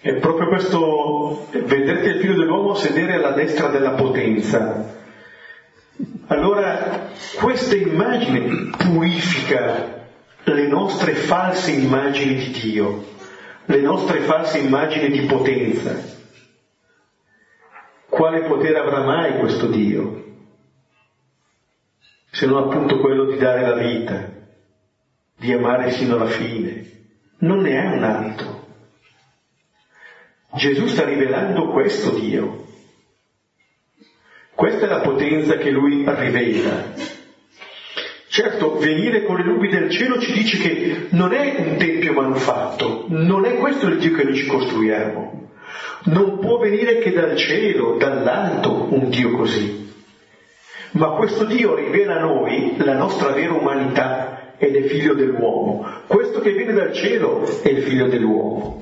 [0.00, 5.00] È proprio questo, vedete il figlio dell'uomo sedere alla destra della potenza.
[6.32, 10.06] Allora, questa immagine purifica
[10.44, 13.04] le nostre false immagini di Dio,
[13.66, 15.94] le nostre false immagini di potenza.
[18.08, 20.36] Quale potere avrà mai questo Dio?
[22.30, 24.32] Se non appunto quello di dare la vita,
[25.36, 26.90] di amare sino alla fine.
[27.40, 28.66] Non ne è un altro.
[30.54, 32.61] Gesù sta rivelando questo Dio.
[34.54, 36.92] Questa è la potenza che lui rivela.
[38.28, 43.04] Certo, venire con le nubi del cielo ci dice che non è un tempio manufatto,
[43.08, 45.50] non è questo il Dio che noi ci costruiamo.
[46.04, 49.90] Non può venire che dal cielo, dall'alto, un Dio così.
[50.92, 55.84] Ma questo Dio rivela a noi la nostra vera umanità, ed è figlio dell'uomo.
[56.06, 58.80] Questo che viene dal cielo è il figlio dell'uomo.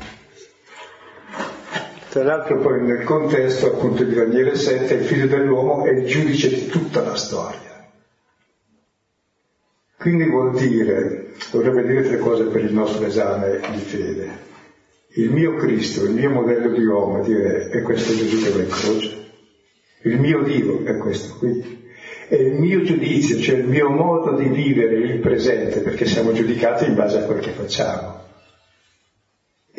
[2.11, 6.48] Tra l'altro poi nel contesto appunto di Daniele 7 il figlio dell'uomo è il giudice
[6.48, 7.88] di tutta la storia.
[9.96, 14.48] Quindi vuol dire, dovrebbe dire tre cose per il nostro esame di fede.
[15.12, 18.68] Il mio Cristo, il mio modello di uomo, dire è questo Gesù che va in
[18.68, 19.28] croce.
[20.02, 21.78] Il mio Dio è questo qui
[22.30, 26.84] è il mio giudizio, cioè il mio modo di vivere il presente, perché siamo giudicati
[26.84, 28.20] in base a quel che facciamo.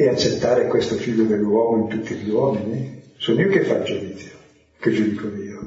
[0.02, 3.04] E accettare questo figlio dell'uomo in tutti gli uomini.
[3.18, 4.36] Sono io che faccio giudizio,
[4.80, 5.60] che giudico Dio,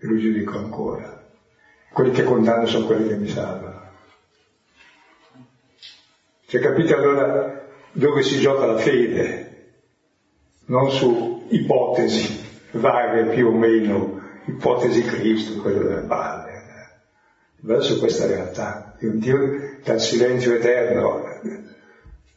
[0.00, 1.28] e lui giudico ancora.
[1.92, 3.82] Quelli che condanno sono quelli che mi salvano.
[6.46, 9.74] Cioè capite allora dove si gioca la fede?
[10.68, 16.62] Non su ipotesi vaghe più o meno ipotesi Cristo, quello delle palle,
[17.60, 19.38] verso questa realtà di un Dio
[19.84, 21.28] dal silenzio eterno.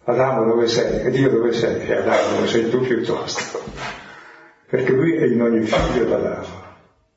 [0.05, 1.01] Adamo dove sei?
[1.01, 1.87] E Dio dove sei?
[1.87, 3.63] E Adamo dove sei tu piuttosto?
[4.69, 6.63] Perché lui è in ogni figlio d'Adamo.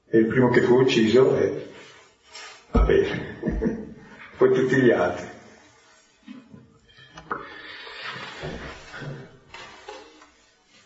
[0.06, 1.68] È il primo che fu ucciso e
[2.70, 3.96] va bene.
[4.38, 5.26] Poi tutti gli altri.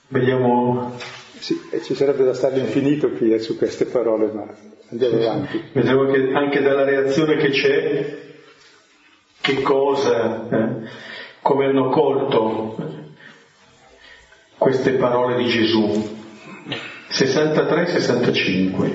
[0.09, 0.99] Vediamo
[1.43, 4.47] sì, ci sarebbe da stare infinito qui eh, su queste parole, ma
[4.91, 5.63] andiamo avanti.
[5.75, 8.17] Vediamo che anche dalla reazione che c'è,
[9.41, 10.89] che cosa, eh,
[11.43, 12.76] come hanno colto
[14.57, 16.20] queste parole di Gesù.
[17.11, 18.93] 63-65.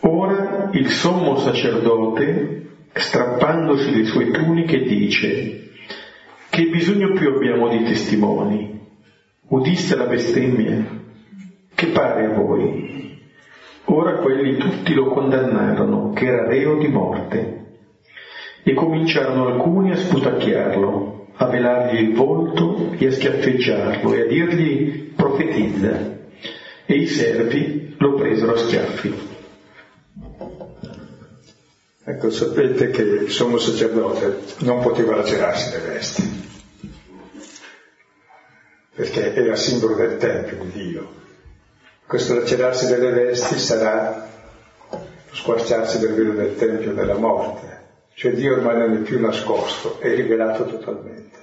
[0.00, 5.70] Ora il sommo sacerdote, strappandosi le sue tuniche, dice,
[6.48, 8.86] che bisogno più abbiamo di testimoni?
[9.48, 10.96] Udiste la bestemmia?
[11.74, 13.20] Che pare a voi?
[13.86, 17.57] Ora quelli tutti lo condannarono, che era reo di morte,
[18.68, 25.14] e cominciarono alcuni a sputacchiarlo, a velargli il volto e a schiaffeggiarlo e a dirgli
[25.14, 26.16] profetizza,
[26.84, 29.14] e i servi lo presero a schiaffi.
[32.04, 36.46] Ecco, sapete che il sommo sacerdote non poteva lacerarsi le vesti
[38.94, 41.08] perché era simbolo del Tempio di Dio.
[42.04, 44.28] Questo lacerarsi delle vesti sarà
[44.90, 45.00] lo
[45.30, 47.77] squarciarsi del velo del Tempio della morte,
[48.18, 51.38] cioè Dio ormai non è più nascosto, è rivelato totalmente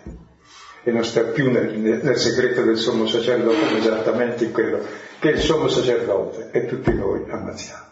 [0.84, 4.86] e non sta più nel, nel segreto del sommo sacerdote, ma esattamente in quello
[5.18, 7.92] che il sommo sacerdote e tutti noi ammazziamo,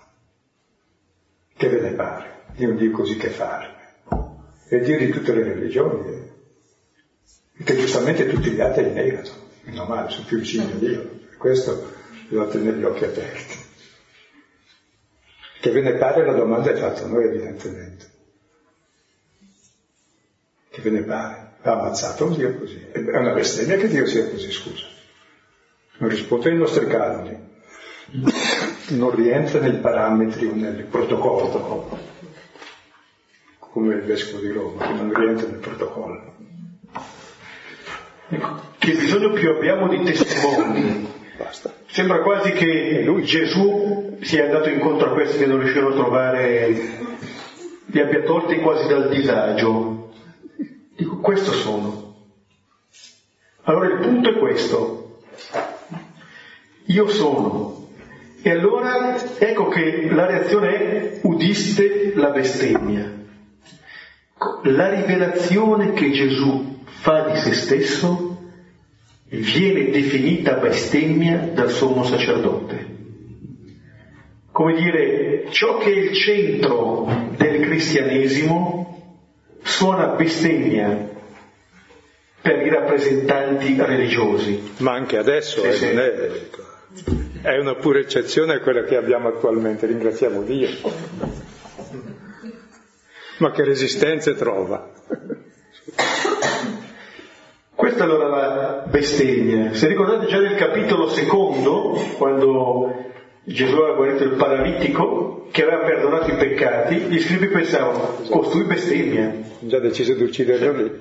[1.55, 3.73] che ve ne pare di un Dio così che fare?
[4.67, 6.13] È Dio di tutte le religioni,
[7.55, 7.63] eh?
[7.63, 9.29] che giustamente tutti gli altri negano,
[9.61, 11.19] meno male, sono più vicini a Dio.
[11.37, 11.89] Questo
[12.27, 13.55] bisogna tenere gli occhi aperti.
[15.61, 18.11] Che ve ne pare la domanda è fatta a noi evidentemente.
[20.83, 21.53] Ve ne pare?
[21.63, 22.87] Va ammazzato Dio così.
[22.91, 24.85] È una bestemmia che Dio sia così, scusa.
[25.99, 27.51] Non risponde ai nostri canoni.
[28.89, 31.97] Non rientra nei parametri o nel protocollo,
[33.59, 36.35] come il vescovo di Roma, che non rientra nel protocollo.
[38.27, 41.07] Ecco, che bisogno più abbiamo di testimoni.
[41.37, 41.73] Basta.
[41.85, 46.69] Sembra quasi che Gesù sia andato incontro a questi che non riuscivano a trovare,
[47.85, 50.02] li abbia tolti quasi dal disagio.
[50.95, 52.15] Dico, questo sono.
[53.63, 55.21] Allora il punto è questo.
[56.85, 57.87] Io sono.
[58.41, 63.21] E allora ecco che la reazione è udiste la bestemmia.
[64.63, 68.51] La rivelazione che Gesù fa di se stesso
[69.29, 72.91] viene definita bestemmia dal sommo sacerdote.
[74.51, 78.82] Come dire, ciò che è il centro del cristianesimo
[79.63, 81.09] suona bestemmia
[82.41, 84.73] per i rappresentanti religiosi.
[84.77, 89.87] Ma anche adesso eh, non è, è una pura eccezione a quella che abbiamo attualmente,
[89.87, 90.69] ringraziamo Dio.
[93.37, 94.91] Ma che resistenze trova?
[97.75, 99.73] Questa allora la bestemmia.
[99.73, 103.11] Se ricordate già nel capitolo secondo, quando
[103.45, 109.35] Gesù aveva guarito il paralitico, che aveva perdonato i peccati, gli scribi pensavano, costui bestemmia.
[109.59, 110.91] Già deciso di ucciderlo lì.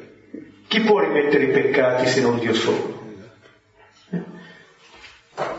[0.66, 3.00] Chi può rimettere i peccati se non Dio solo?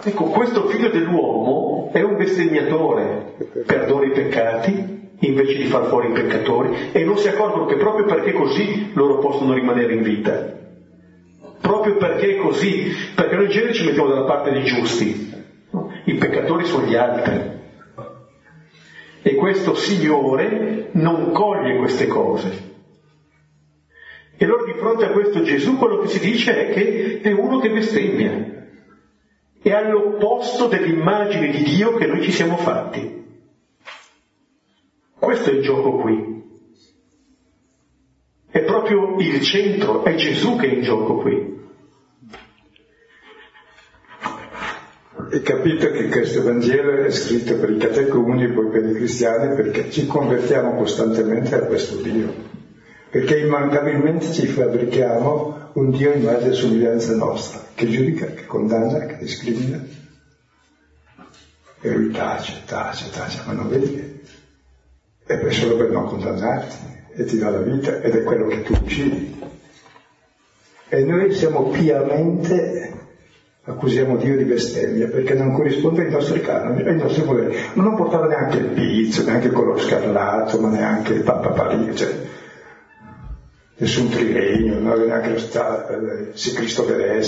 [0.04, 6.12] Ecco, questo figlio dell'uomo è un bestemmiatore, perdona i peccati invece di far fuori i
[6.12, 10.62] peccatori e non si accorgono che proprio perché così loro possono rimanere in vita
[11.64, 15.33] proprio perché è così, perché noi in genere ci mettiamo dalla parte dei giusti,
[16.06, 17.62] i peccatori sono gli altri.
[19.22, 22.72] E questo Signore non coglie queste cose.
[24.36, 27.60] E allora di fronte a questo Gesù quello che si dice è che è uno
[27.60, 28.68] che bestemmia,
[29.62, 33.22] è all'opposto dell'immagine di Dio che noi ci siamo fatti.
[35.18, 36.32] Questo è il gioco qui.
[38.50, 41.53] È proprio il centro, è Gesù che è in gioco qui.
[45.34, 49.56] E capite che questo Vangelo è scritto per i catecumeni e poi per i cristiani
[49.56, 52.32] perché ci convertiamo costantemente a questo Dio.
[53.10, 59.08] Perché immancabilmente ci fabbrichiamo un Dio in base a somiglianza nostra, che giudica, che condanna,
[59.08, 59.84] che discrimina.
[61.82, 64.22] E lui tace, tace, tace, ma non vedi
[65.26, 66.76] che è solo per non condannarti
[67.16, 69.42] e ti dà la vita ed è quello che tu uccidi.
[70.90, 73.02] E noi siamo piamente
[73.66, 77.56] accusiamo Dio di bestemmia perché non corrisponde ai nostri canoni, ai nostri modelli.
[77.74, 82.14] Ma non portava neanche il pizzo, neanche il colore scarlato, ma neanche il pappapalia, cioè
[83.78, 87.24] nessun trilegno, non aveva neanche lo stato, eh, se Cristo deve.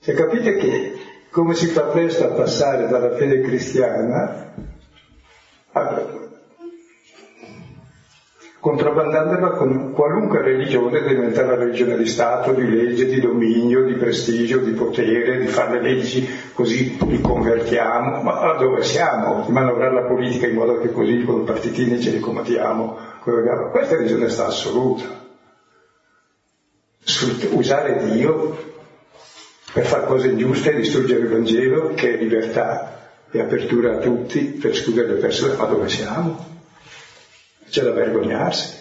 [0.00, 0.92] Cioè capite che
[1.30, 4.52] come si fa presto a passare dalla fede cristiana
[5.72, 6.21] a
[8.62, 14.58] contrabbandandola con qualunque religione diventa la religione di Stato, di legge, di dominio, di prestigio,
[14.58, 19.42] di potere, di fare le leggi così li convertiamo, ma dove siamo?
[19.46, 22.98] Di manovrare la politica in modo che così con i partitini ce li combattiamo.
[23.20, 25.06] Questa è sta assoluta.
[27.50, 28.56] Usare Dio
[29.72, 34.38] per fare cose ingiuste e distruggere il Vangelo che è libertà e apertura a tutti
[34.38, 36.51] per escludere le persone, ma dove siamo?
[37.72, 38.80] C'è da vergognarsi.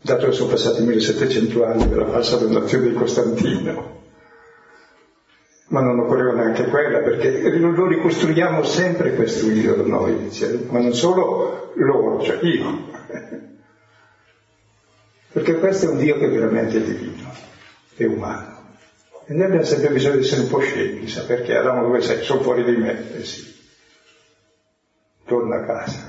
[0.00, 3.98] Dato che sono passati 1700 anni dalla falsa donazione di Costantino.
[5.68, 10.94] Ma non occorreva neanche quella, perché lo ricostruiamo sempre questo idolo noi, dice, ma non
[10.94, 12.88] solo loro, cioè io.
[15.32, 17.30] Perché questo è un Dio che veramente è divino,
[17.94, 18.68] è umano.
[19.26, 21.54] E noi abbiamo sempre bisogno di essere un po' scemi, sa perché?
[21.56, 22.24] Adamo dove sei?
[22.24, 23.54] Sono fuori di me, eh sì.
[25.26, 26.06] Torna a casa.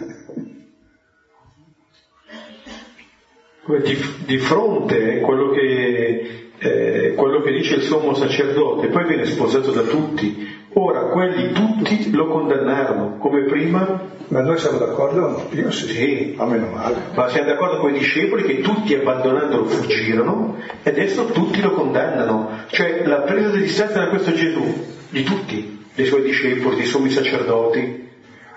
[3.80, 9.26] Di, di fronte a quello che, eh, quello che dice il sommo sacerdote, poi viene
[9.26, 10.60] sposato da tutti.
[10.74, 14.10] Ora quelli tutti lo condannarono, come prima.
[14.28, 15.48] Ma noi siamo d'accordo?
[15.52, 15.88] Io sì.
[15.88, 16.36] sì.
[16.38, 16.96] A meno male.
[17.14, 22.50] Ma siamo d'accordo con i discepoli che tutti abbandonandolo fuggirono e adesso tutti lo condannano.
[22.68, 24.64] Cioè la presa di distanza da questo Gesù,
[25.10, 28.10] di tutti, dei suoi discepoli, dei sommi sacerdoti.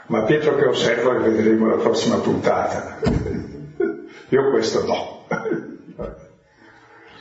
[0.06, 3.00] Ma Pietro che osserva e vedremo la prossima puntata.
[4.34, 5.26] Io questo no.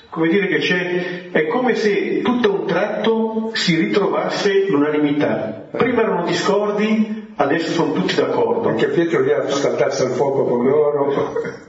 [0.09, 5.67] Come dire che c'è, è come se tutto a un tratto si ritrovasse l'unanimità.
[5.71, 8.69] Prima erano discordi, adesso sono tutti d'accordo.
[8.69, 11.61] Anche Pietro viene a scaldarsi al fuoco con loro.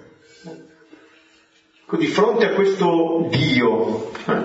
[1.90, 4.42] Di fronte a questo Dio eh,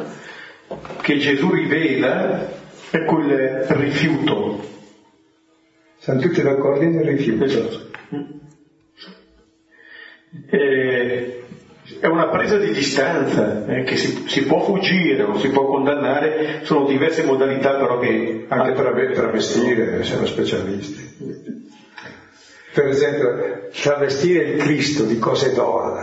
[1.02, 2.46] che Gesù rivela,
[2.90, 4.68] è quel rifiuto.
[5.98, 7.46] Siamo tutti d'accordo nel rifiuto.
[7.46, 7.88] Esatto.
[10.52, 11.44] Eh,
[12.00, 16.62] è una presa di distanza eh, che si, si, può fuggire o si può condannare,
[16.64, 18.46] sono diverse modalità però che...
[18.48, 21.18] Anche tra, travestire, siamo specialisti.
[22.74, 25.98] Per esempio, travestire il Cristo di cose d'oro.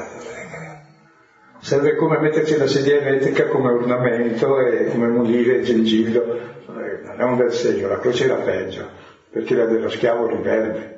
[1.60, 6.40] Serve come metterci la sedia elettrica come ornamento e come munire il gengillo.
[6.66, 8.88] Non è un bel segno, la croce era peggio,
[9.30, 10.94] perché la dello schiavo riverde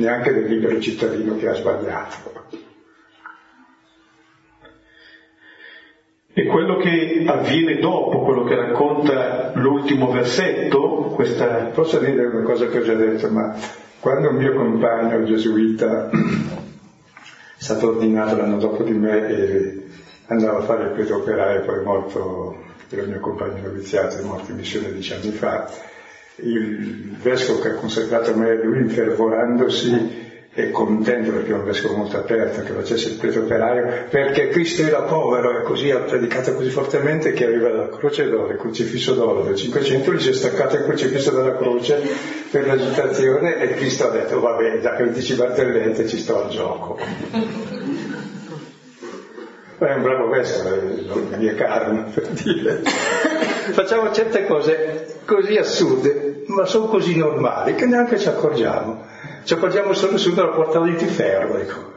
[0.00, 2.48] neanche del libero cittadino che ha sbagliato.
[6.32, 11.46] E quello che avviene dopo, quello che racconta l'ultimo versetto, questa...
[11.72, 13.54] Posso dire una cosa che ho già detto, ma
[13.98, 19.84] quando un mio compagno gesuita è stato ordinato l'anno dopo di me e
[20.26, 22.56] andava a fare il preto operaio, poi è morto,
[22.88, 25.68] era il mio compagno noviziato, è morto in missione dieci anni fa,
[26.42, 31.94] il vescovo che ha consacrato a me, lui infervorandosi e contento perché è un vescovo
[31.94, 36.54] molto aperto che facesse il preto operaio perché Cristo era povero e così ha predicato
[36.54, 40.32] così fortemente che arriva la croce d'oro, il crocifisso d'oro del 500 gli si è
[40.32, 42.02] staccato il crocifisso dalla croce
[42.50, 46.98] per l'agitazione e Cristo ha detto vabbè da che dici ci sto al gioco.
[49.78, 50.68] È un bravo vescovo,
[51.30, 52.82] la mia carne per dire.
[53.70, 59.06] Facciamo certe cose così assurde ma sono così normali che neanche ci accorgiamo.
[59.44, 61.88] Ci accorgiamo solo subito la portata di ferro, ecco.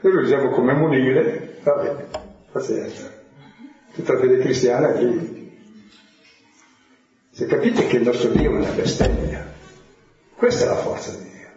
[0.00, 2.06] Noi lo usiamo come munire, vabbè,
[2.52, 3.12] pazienza.
[3.94, 5.58] Tutta la fede cristiana è lì.
[7.32, 9.52] Se capite che il nostro Dio è una bestemmia,
[10.36, 11.48] questa è la forza di Dio.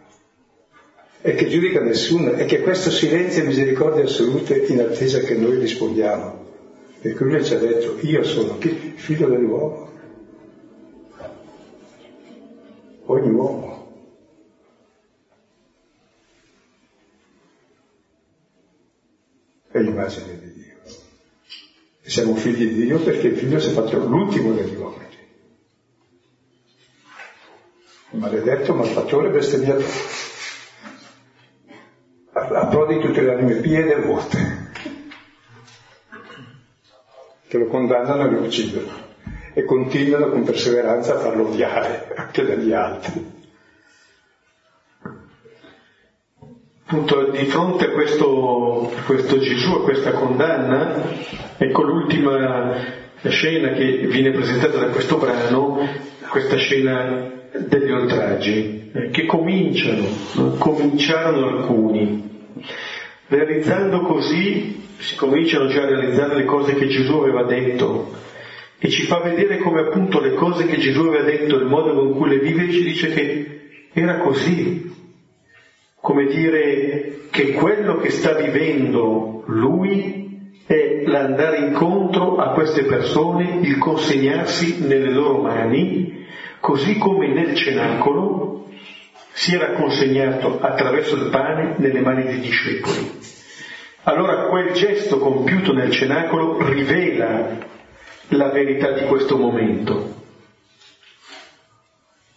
[1.21, 5.59] E che giudica nessuno, e che questo silenzio e misericordia assolute in attesa che noi
[5.59, 6.48] rispondiamo.
[7.01, 8.69] Perché lui ci ha detto, io sono chi?
[8.69, 9.89] Figlio dell'uomo.
[13.05, 13.87] Ogni uomo.
[19.71, 20.77] È l'immagine di Dio.
[22.01, 25.07] E siamo figli di Dio perché il figlio si è fatto l'ultimo degli uomini.
[28.09, 30.17] Maledetto, malfattore, bestemmiatore.
[32.31, 34.68] Approdi tutte le anime pie e devote
[37.49, 39.07] che lo condannano e lo uccidono
[39.53, 43.37] e continuano con perseveranza a farlo odiare anche dagli altri.
[46.85, 51.03] Appunto, di fronte a questo, questo Gesù, a questa condanna,
[51.57, 52.73] ecco l'ultima
[53.23, 55.87] scena che viene presentata da questo brano,
[56.29, 60.05] questa scena degli oltraggi, eh, che cominciano,
[60.59, 62.53] cominciarono alcuni,
[63.27, 68.13] realizzando così si cominciano già a realizzare le cose che Gesù aveva detto
[68.77, 72.13] e ci fa vedere come appunto le cose che Gesù aveva detto, il modo con
[72.15, 73.59] cui le vive, ci dice che
[73.93, 74.89] era così,
[75.99, 83.77] come dire che quello che sta vivendo lui è l'andare incontro a queste persone, il
[83.77, 86.25] consegnarsi nelle loro mani,
[86.59, 88.67] così come nel cenacolo
[89.31, 93.18] si era consegnato attraverso il pane nelle mani dei discepoli.
[94.03, 97.57] Allora quel gesto compiuto nel cenacolo rivela
[98.29, 100.15] la verità di questo momento.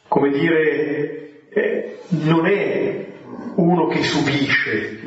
[0.08, 3.06] Come dire, eh, non è
[3.54, 5.00] uno che subisce,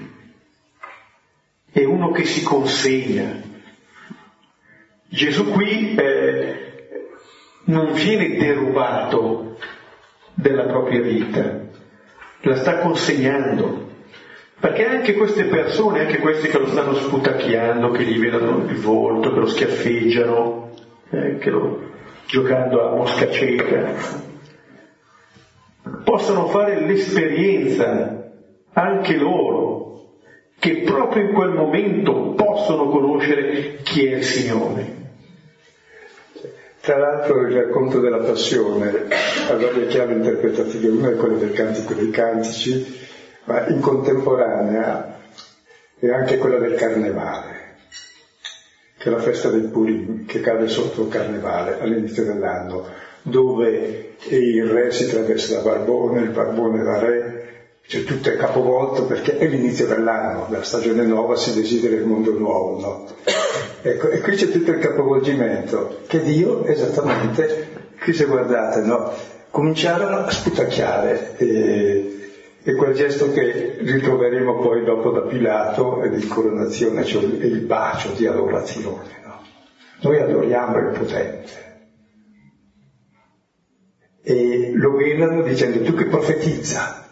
[1.71, 3.41] è uno che si consegna.
[5.07, 6.99] Gesù qui eh,
[7.65, 9.57] non viene derubato
[10.33, 11.67] della propria vita,
[12.41, 13.84] la sta consegnando.
[14.59, 19.33] Perché anche queste persone, anche questi che lo stanno sputacchiando, che gli vedono il volto,
[19.33, 20.71] che lo schiaffeggiano,
[21.09, 21.91] eh, che lo,
[22.25, 23.93] giocando a mosca cieca,
[26.03, 28.31] possono fare l'esperienza,
[28.73, 29.85] anche loro,
[30.57, 35.03] che proprio in quel momento possono conoscere chi è il Signore.
[36.81, 39.07] Tra l'altro il racconto della passione
[39.49, 43.03] ha varie chiavi interpretative, una è quella del cantico dei cantici,
[43.45, 45.19] ma in contemporanea
[45.99, 47.77] e anche quella del carnevale,
[48.97, 52.87] che è la festa del Purim, che cade sotto il carnevale all'inizio dell'anno,
[53.21, 57.43] dove il re si traveste da barbone, il barbone da re,
[57.87, 62.33] cioè tutto è capovolto perché è l'inizio dell'anno, della stagione nuova si desidera il mondo
[62.33, 63.07] nuovo, no?
[63.81, 67.67] Ecco, e qui c'è tutto il capovolgimento, che Dio esattamente,
[68.01, 69.11] qui se guardate, no?
[69.51, 72.14] Cominciarono a sputacchiare e,
[72.67, 78.09] e quel gesto che ritroveremo poi dopo da Pilato e di coronazione, cioè il bacio
[78.13, 79.41] di adorazione, no?
[80.01, 81.63] Noi adoriamo il potente.
[84.21, 87.05] E lo velano dicendo tu che profetizza,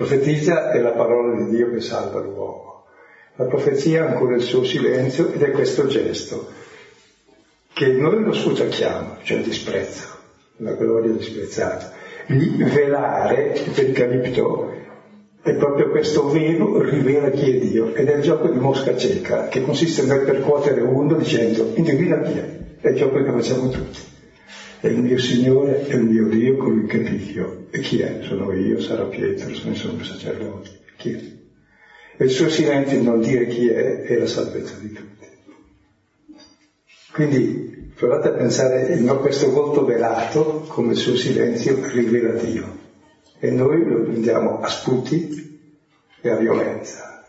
[0.00, 2.86] Profetizza è la parola di Dio che salva l'uomo.
[3.36, 6.50] La profezia ha ancora il suo silenzio ed è questo gesto
[7.74, 10.06] che noi lo sfutacchiamo, cioè il disprezzo,
[10.56, 11.92] la gloria disprezzata.
[12.28, 14.69] Lì velare, per Calipto,
[15.50, 19.48] è proprio questo velo rivela chi è Dio ed è il gioco di mosca cieca
[19.48, 23.98] che consiste nel percuotere uno dicendo indovina chi è, è il gioco che facciamo tutti.
[24.80, 27.66] È il mio Signore, è il mio Dio, colui che figlio.
[27.70, 28.20] E chi è?
[28.22, 30.70] Sono io, sarà Pietro, sono il sacerdote.
[30.96, 31.20] Chi è?
[32.16, 35.26] E il suo silenzio non dire chi è è la salvezza di tutti.
[37.12, 42.79] Quindi provate a pensare in questo volto velato come il suo silenzio rivela Dio.
[43.40, 45.58] E noi lo prendiamo a sputi
[46.20, 47.24] e a violenza.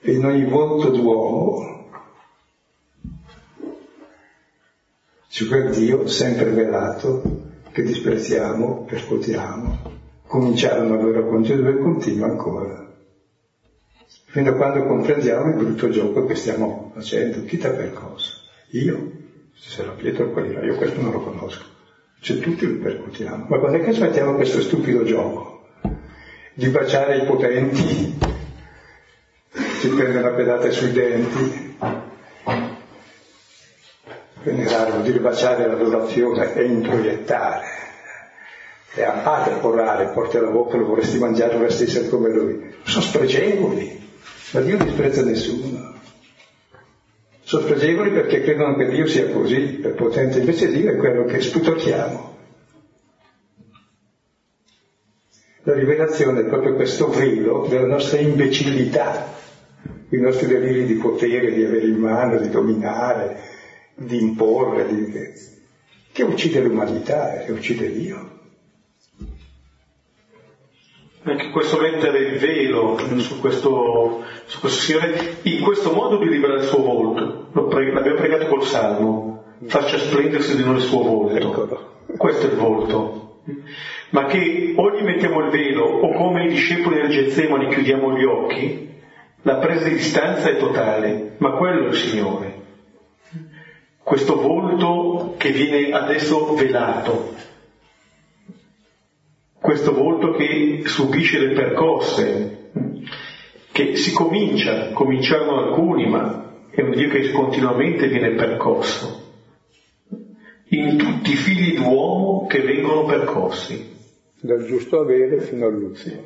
[0.00, 1.72] E in ogni volto d'uomo
[5.32, 7.22] C'è quel Dio sempre velato
[7.72, 9.78] che disprezziamo, percutiamo.
[10.26, 12.86] Cominciarono allora con Gesù e continua ancora.
[14.26, 17.44] Fino a quando comprendiamo il brutto gioco che stiamo facendo.
[17.44, 18.42] Chi ti ha percosso?
[18.72, 19.10] Io?
[19.54, 21.64] Se sarà Pietro o quelli io questo non lo conosco.
[22.22, 23.46] Cioè tutti percutiamo.
[23.48, 25.64] Ma quando è che smettiamo questo stupido gioco?
[26.54, 28.16] Di baciare i potenti,
[29.80, 31.76] ci prende una pedata sui denti,
[34.44, 37.66] venerare vuol dire baciare l'adorazione e introiettare,
[38.94, 42.72] e a padre porrare, porti alla bocca, lo vorresti mangiare, vorresti essere come lui.
[42.84, 44.10] Sono spregevoli,
[44.52, 46.01] ma Dio disprezza nessuno.
[47.52, 51.38] Sono spregevoli perché credono che Dio sia così, per potente, invece Dio è quello che
[51.38, 52.36] sputocchiamo.
[55.64, 59.34] La rivelazione è proprio questo velo della nostra imbecillità,
[60.08, 63.36] i nostri deliri di potere, di avere in mano, di dominare,
[63.96, 65.12] di imporre, di,
[66.10, 68.41] che uccide l'umanità e uccide Dio.
[71.24, 76.62] Anche questo mettere il velo su questo, su questo Signore, in questo modo di rivelare
[76.62, 81.90] il suo volto, l'abbiamo pregato col Salmo, faccia splendersi di noi il suo volto.
[82.16, 83.40] Questo è il volto.
[84.10, 88.24] Ma che o gli mettiamo il velo o come i discepoli del Getsemani chiudiamo gli
[88.24, 88.90] occhi,
[89.42, 92.60] la presa di distanza è totale, ma quello è il Signore.
[94.02, 97.34] Questo volto che viene adesso velato,
[99.62, 102.70] questo volto che subisce le percosse,
[103.70, 109.34] che si comincia, cominciarono alcuni, ma è un Dio che continuamente viene percosso,
[110.70, 113.90] in tutti i figli d'uomo che vengono percossi.
[114.40, 116.20] Dal giusto avere fino all'ultimo.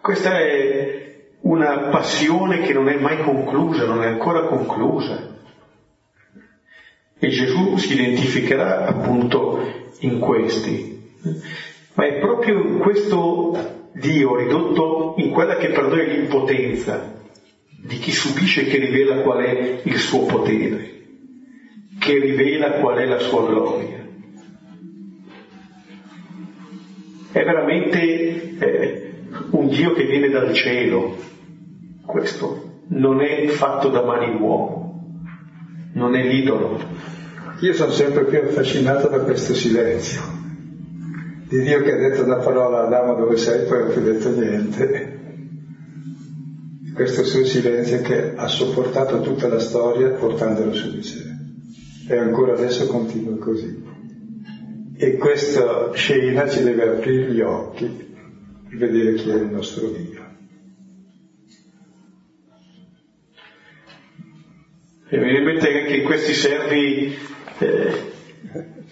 [0.00, 5.36] Questa è una passione che non è mai conclusa, non è ancora conclusa.
[7.18, 9.60] E Gesù si identificherà appunto
[10.00, 10.92] in questi.
[11.94, 17.20] Ma è proprio questo Dio ridotto in quella che per noi è l'impotenza
[17.84, 20.90] di chi subisce che rivela qual è il suo potere,
[21.98, 24.00] che rivela qual è la sua gloria.
[27.32, 29.12] È veramente eh,
[29.50, 31.16] un Dio che viene dal cielo,
[32.06, 32.70] questo.
[32.88, 34.82] Non è fatto da mani d'uomo,
[35.94, 36.78] non è l'idolo,
[37.60, 40.20] io sono sempre più affascinato da questo silenzio,
[41.52, 44.30] di Dio che ha detto una parola a Adamo dove sei, poi non ha detto
[44.30, 45.20] niente.
[46.94, 51.24] Questo suo silenzio che ha sopportato tutta la storia portandolo su di sé.
[52.08, 53.84] E ancora adesso continua così.
[54.96, 58.14] E questa scena ci deve aprire gli occhi
[58.68, 60.20] per vedere chi è il nostro Dio.
[65.10, 67.14] E mi viene in che questi servi
[67.58, 68.11] eh,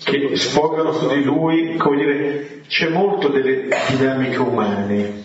[0.03, 5.23] che sfogano su di lui, come dire, c'è molto delle dinamiche umane,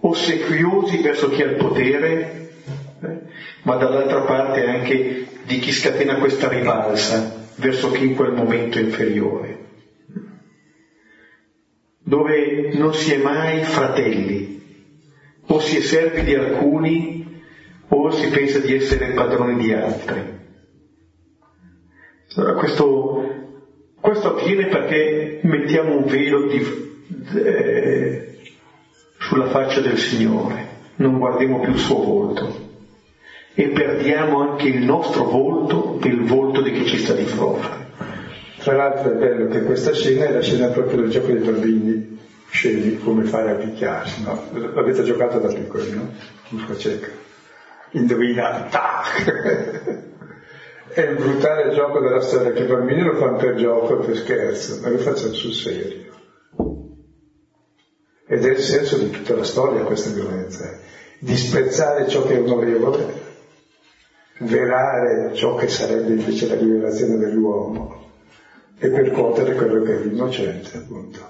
[0.00, 2.50] ossequiosi verso chi ha il potere,
[3.00, 3.18] eh,
[3.62, 8.82] ma dall'altra parte anche di chi scatena questa rivalsa verso chi in quel momento è
[8.82, 9.58] inferiore,
[12.02, 14.56] dove non si è mai fratelli,
[15.46, 17.42] o si è servi di alcuni
[17.88, 20.34] o si pensa di essere padroni di altri.
[22.34, 23.15] Allora questo,
[24.06, 26.64] questo avviene perché mettiamo un velo di,
[27.34, 28.38] eh,
[29.18, 32.64] sulla faccia del Signore, non guardiamo più il suo volto
[33.52, 37.66] e perdiamo anche il nostro volto e il volto di chi ci sta di fronte.
[38.58, 42.18] Tra l'altro è bello che questa scena è la scena proprio del gioco dei bambini,
[42.48, 44.40] scegli come fare a picchiarsi, no?
[44.52, 46.12] L'avete giocato da piccoli, no?
[46.50, 47.08] Busca cieca.
[47.90, 50.04] Indovina, tac!
[50.96, 54.78] è il brutale gioco della storia che i bambini lo fanno per gioco, per scherzo,
[54.80, 56.04] ma lo facciamo sul serio.
[58.26, 60.78] Ed è il senso di tutta la storia questa violenza, eh.
[61.18, 63.12] disprezzare ciò che è onorevole,
[64.38, 68.12] velare ciò che sarebbe invece la liberazione dell'uomo
[68.78, 71.20] e percuotere quello che è l'innocente, appunto,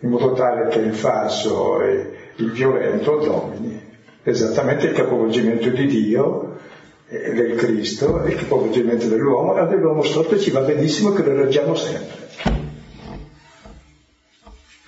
[0.00, 3.88] in modo tale che il falso e il violento domini.
[4.22, 6.49] Esattamente il capovolgimento di Dio,
[7.10, 12.28] del Cristo, il capovolgimento dell'uomo, e dell'uomo storto ci va benissimo che lo reggiamo sempre.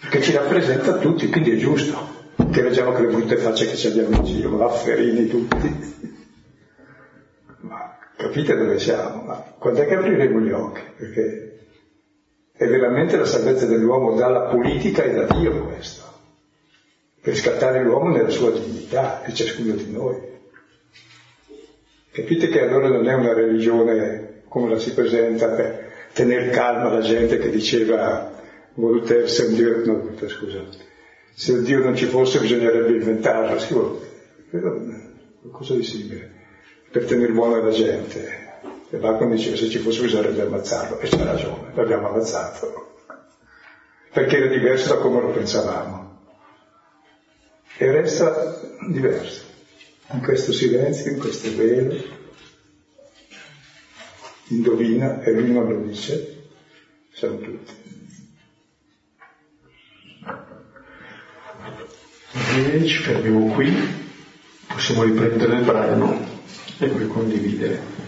[0.00, 2.20] Perché ci rappresenta tutti, quindi è giusto
[2.52, 6.10] che reggiamo quelle brutte facce che ci abbiamo in giro, afferini tutti.
[7.60, 9.22] Ma capite dove siamo?
[9.22, 10.80] Ma quando è che apriremo gli occhi?
[10.96, 11.66] Perché
[12.52, 16.02] è veramente la salvezza dell'uomo dalla politica e da Dio questo,
[17.20, 20.31] per scattare l'uomo nella sua dignità e ciascuno di noi.
[22.12, 27.00] Capite che allora non è una religione come la si presenta per tenere calma la
[27.00, 28.30] gente che diceva
[28.74, 30.76] Voltaire se un Dio, no, scusate,
[31.34, 33.74] se un Dio non ci fosse bisognerebbe inventarlo, sì,
[35.40, 36.30] qualcosa di simile,
[36.90, 38.40] per tenere buona la gente.
[38.90, 42.96] E Bacon diceva se ci fosse bisognerebbe ammazzarlo, e c'ha ragione, l'abbiamo ammazzato,
[44.12, 46.20] perché era diverso da come lo pensavamo.
[47.78, 49.44] E resta diverso,
[50.12, 51.94] in questo silenzio, in questo velo,
[54.48, 56.48] indovina, e lui non lo dice,
[57.12, 57.72] siamo tutti.
[62.54, 63.74] Bene, ci fermiamo qui,
[64.66, 66.26] possiamo riprendere il brano
[66.78, 68.01] e poi condividere.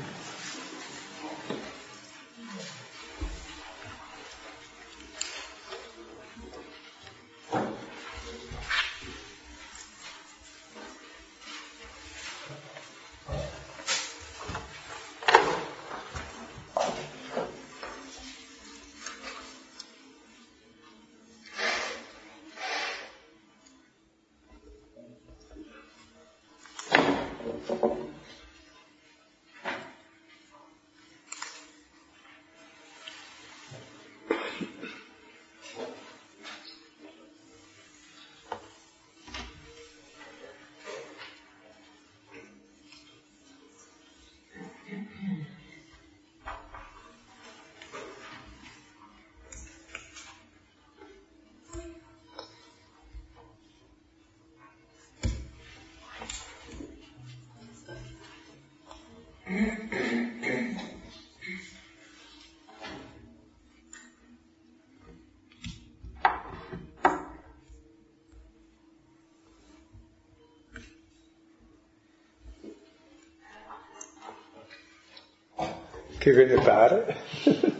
[76.24, 77.73] Che ve ne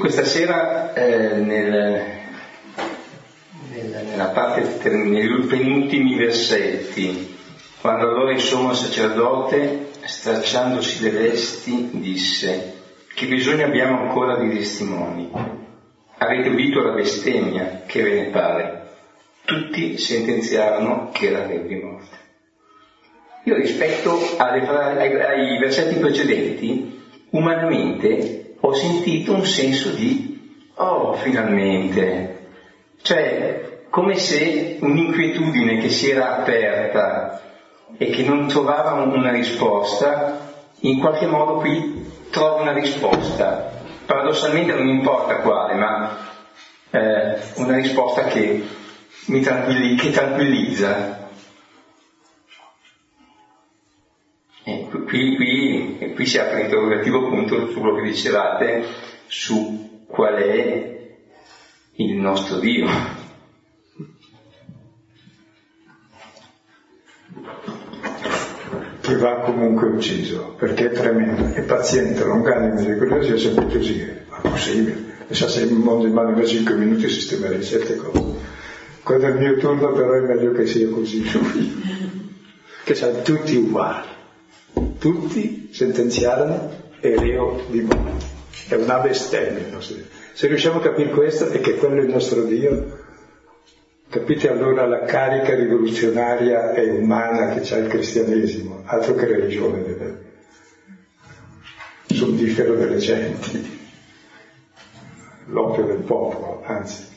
[0.00, 0.12] pare?
[0.12, 2.04] stasera eh, nel,
[3.70, 7.36] nella parte, negli penultimi versetti,
[7.80, 12.74] quando allora il sommo sacerdote, stracciandosi le vesti, disse,
[13.14, 15.30] che bisogno abbiamo ancora di testimoni?
[16.18, 18.88] Avete udito la bestemmia, che ve ne pare?
[19.44, 22.18] Tutti sentenziarono che era di morte.
[23.44, 32.48] Io rispetto alle, ai, ai versetti precedenti, umanamente ho sentito un senso di oh, finalmente,
[33.02, 37.40] cioè come se un'inquietudine che si era aperta
[37.96, 40.48] e che non trovava una risposta,
[40.80, 43.72] in qualche modo qui trova una risposta.
[44.06, 46.16] Paradossalmente non importa quale, ma
[46.90, 48.66] eh, una risposta che
[49.26, 51.28] mi tranquilli- che tranquillizza.
[54.62, 58.84] E qui, qui, qui si apre l'interrogativo appunto su quello che dicevate,
[59.26, 61.16] su qual è
[61.94, 62.86] il nostro Dio.
[69.00, 74.24] Che va comunque ucciso, perché è tremendo, è paziente, longanimo, misericordioso, è sempre così, è
[74.42, 75.08] possibile.
[75.26, 78.58] E sa se il mondo in mano da 5 minuti sistemerei certe cose.
[79.02, 82.12] Quando è il mio turno però è meglio che sia così lui,
[82.84, 84.06] che siamo tutti uguali,
[85.00, 86.70] tutti sentenziarono
[87.00, 88.38] e reo di morte.
[88.68, 90.04] È una bestemmia il nostro Dio.
[90.34, 92.98] Se riusciamo a capire questo e che quello è il nostro Dio,
[94.08, 100.28] capite allora la carica rivoluzionaria e umana che ha il cristianesimo, altro che religione deve
[102.06, 103.78] soddifero delle genti,
[105.46, 107.08] l'oppio del popolo, anzi.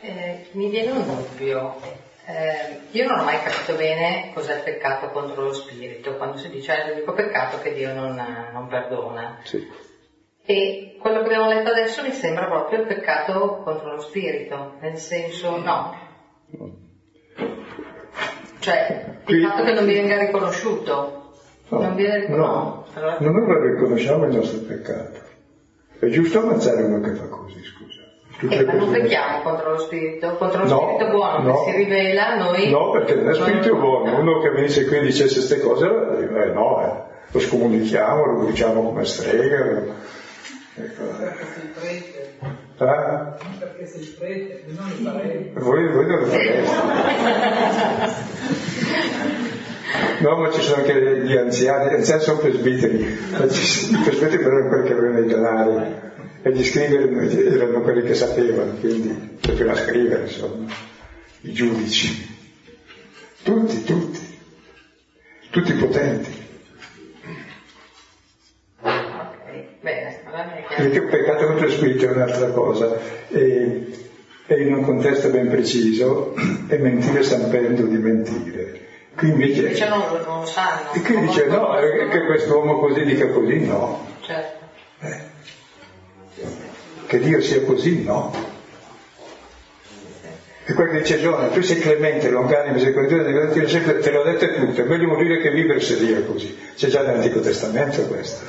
[0.00, 2.12] Eh, mi viene un dubbio.
[2.26, 6.48] Eh, io non ho mai capito bene cos'è il peccato contro lo spirito, quando si
[6.48, 8.14] dice è l'unico peccato che Dio non,
[8.52, 9.40] non perdona.
[9.42, 9.66] Sì.
[10.46, 14.96] E quello che abbiamo letto adesso mi sembra proprio il peccato contro lo spirito, nel
[14.96, 16.02] senso no.
[18.58, 21.32] Cioè, il fatto che non vi venga riconosciuto.
[21.68, 22.56] No, non viene riconosciuto.
[22.56, 25.20] no, Allora- non riconosciamo il nostro peccato.
[25.98, 27.93] È giusto ammazzare uno che fa così, scusa.
[28.48, 31.64] Eh, ma non pecchiamo contro lo spirito, contro lo No, spirito buono no.
[31.64, 32.70] che si rivela, noi...
[32.70, 34.18] No, perché non è spirito buono.
[34.18, 36.92] Uno che venisse qui e dicesse queste cose, eh, no, eh.
[37.30, 39.64] lo scomunichiamo, lo diciamo come strega.
[39.64, 39.94] lo-
[40.76, 41.02] ecco.
[42.76, 42.86] Eh?
[43.58, 45.50] perché sei prete, non i parenti.
[45.60, 46.62] Voi, voi non lo fareste.
[50.20, 54.92] No, ma ci sono anche gli anziani, gli anziani sono presbiteri, i presbiteri però che
[54.92, 56.03] avevano i denari
[56.46, 60.70] e gli scrivere erano quelli che sapevano, quindi sapevano scrivere, insomma,
[61.40, 62.36] i giudici.
[63.42, 64.38] Tutti, tutti,
[65.48, 66.42] tutti potenti.
[70.76, 73.86] Perché il peccato contro lo spirito è un'altra cosa, e,
[74.46, 76.34] e in un contesto ben preciso,
[76.68, 78.80] è mentire sapendo di mentire.
[79.16, 80.92] Qui invece, Invece non, non lo sanno.
[80.92, 81.68] e qui dice no,
[82.10, 84.06] che quest'uomo così dica così, no.
[84.20, 84.58] Certo.
[85.00, 85.32] Eh.
[87.06, 88.52] Che Dio sia così, no.
[90.66, 93.24] E quel che dice Giona, tu sei clemente, longanimo, misericordioso,
[94.00, 96.58] te l'ho detto tutto, è meglio morire che vivere se Dio è così.
[96.74, 98.44] C'è già nell'Antico Testamento questo.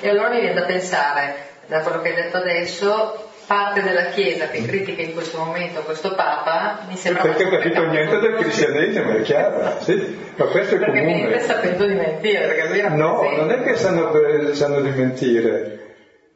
[0.00, 1.34] E allora mi viene da pensare,
[1.66, 6.14] da quello che hai detto adesso, parte della Chiesa che critica in questo momento questo
[6.14, 7.22] Papa, mi sembra...
[7.22, 11.40] Perché ho un capito niente del cristianesimo, è chiaro, sì, ma questo è Perché comune.
[11.40, 14.12] sapendo di mentire, perché lui era No, non è che sanno,
[14.52, 15.87] sanno di mentire,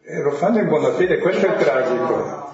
[0.05, 2.51] Eh, lo fanno in buona fede, questo è il tragico.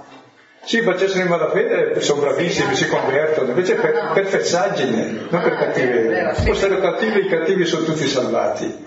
[0.64, 5.56] Sì, facessero in malafede, sono bravissimi, si convertono, invece per, per fessaggine, non per Ah,
[5.56, 6.34] cattiveria.
[6.34, 6.46] sì.
[6.46, 8.86] Fossero cattivi, i cattivi sono tutti salvati.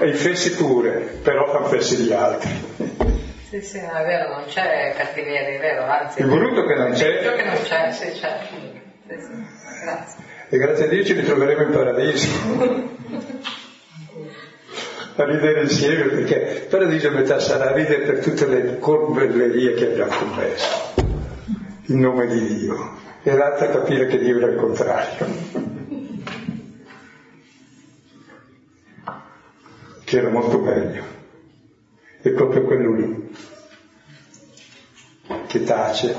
[0.00, 0.90] E i fessi pure,
[1.22, 2.50] però fanno fessi gli altri.
[3.48, 6.20] Sì, sì, no, è vero, non c'è cattiveria, è vero, anzi...
[6.20, 8.38] Il voluto che non Ciò che c'è, non c'è, sì, c'è.
[9.08, 10.22] Sì, sì, grazie.
[10.50, 12.28] e grazie a Dio ci ritroveremo in paradiso.
[15.18, 20.12] A ridere insieme, perché paradiso a metà sarà ridere per tutte le corbellerie che abbiamo
[20.16, 20.94] commesso,
[21.86, 25.26] in nome di Dio, e l'altra capire che Dio era il contrario.
[30.04, 31.02] Che era molto meglio.
[32.22, 33.36] È proprio quello lì
[35.48, 36.14] che tace,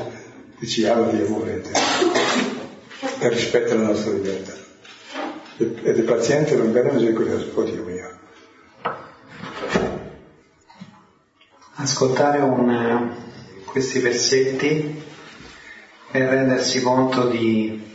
[0.59, 1.71] diciamo Dio volete,
[3.19, 4.53] e rispetta la nostra libertà.
[5.55, 7.98] Ed è paziente, non bene misericordioso, oh Dio mio.
[11.81, 13.15] Ascoltare un-
[13.65, 15.03] questi versetti
[16.11, 17.87] e rendersi conto di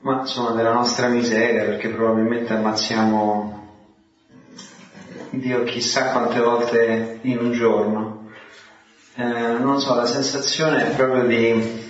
[0.00, 3.54] ma insomma della nostra miseria perché probabilmente ammazziamo
[5.30, 8.28] Dio chissà quante volte in un giorno.
[9.16, 11.84] Eh, non so la sensazione è proprio di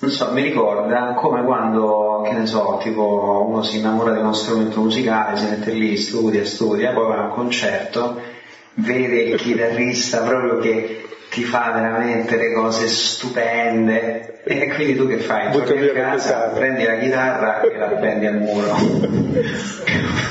[0.00, 4.32] non so, mi ricorda come quando, che ne so, tipo uno si innamora di uno
[4.32, 8.20] strumento musicale, si mette lì, studia, studia, poi va a un concerto,
[8.74, 11.06] vede il chitarrista proprio che
[11.38, 15.50] ti fa veramente le cose stupende e quindi tu che fai?
[15.50, 18.74] Butta Torni a casa, prendi la chitarra e la appendi al muro.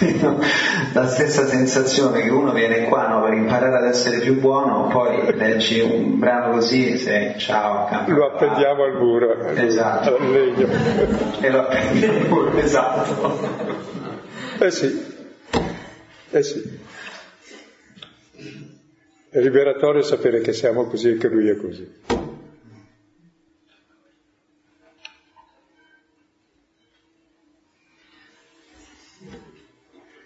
[0.93, 5.36] La stessa sensazione che uno viene qua no, per imparare ad essere più buono, poi
[5.36, 8.12] leggi un brano così, sei ciao, campo.
[8.12, 10.18] Lo appendiamo al muro, Esatto.
[10.18, 10.68] al legno.
[11.39, 13.39] E lo appendi al muro, esatto.
[14.60, 15.05] Eh sì,
[16.32, 16.80] eh sì.
[19.30, 21.95] È liberatorio sapere che siamo così e che lui è così.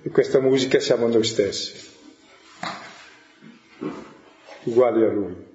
[0.03, 1.89] E questa musica siamo noi stessi,
[4.63, 5.49] uguali a lui.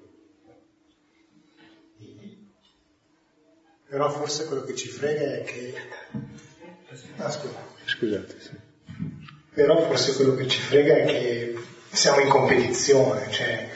[3.88, 5.74] Però forse quello che ci frega è che...
[7.16, 7.58] Ah, scusa.
[7.84, 8.50] Scusate, sì.
[9.54, 11.56] Però forse quello che ci frega è che
[11.96, 13.68] siamo in competizione, cioè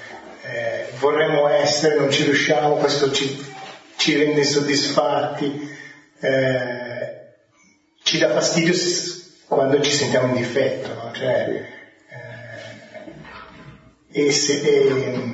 [0.43, 3.43] eh, vorremmo essere, non ci riusciamo, questo ci,
[3.97, 5.69] ci rende insoddisfatti,
[6.21, 7.19] eh,
[8.03, 8.75] ci dà fastidio
[9.47, 11.13] quando ci sentiamo in difetto, no?
[11.15, 11.67] cioè,
[14.13, 15.33] eh, e, se, e,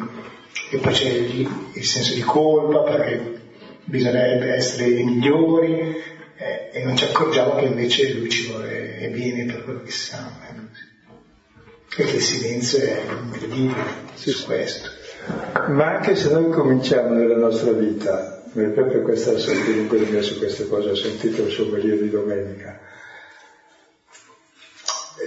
[0.70, 3.41] e, poi c'è il, il, senso di colpa perché
[3.84, 5.97] bisognerebbe essere i migliori
[6.37, 10.47] eh, e non ci accorgiamo che invece lui ci vuole bene per quello che siamo.
[11.97, 12.03] Eh.
[12.03, 13.82] E che il silenzio è incredibile
[14.14, 14.90] sì, su questo.
[15.68, 20.94] Ma anche se noi cominciamo nella nostra vita, proprio questa quello su queste cose ho
[20.94, 22.78] sentito il suo periodo di domenica,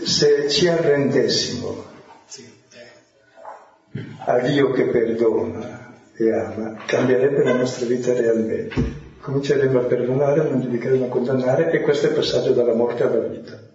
[0.03, 1.85] se ci arrendessimo
[4.25, 9.07] a Dio che perdona e ama, cambierebbe la nostra vita realmente.
[9.21, 13.03] Cominceremo a perdonare, a non giudicare, a condannare e questo è il passaggio dalla morte
[13.03, 13.68] alla vita.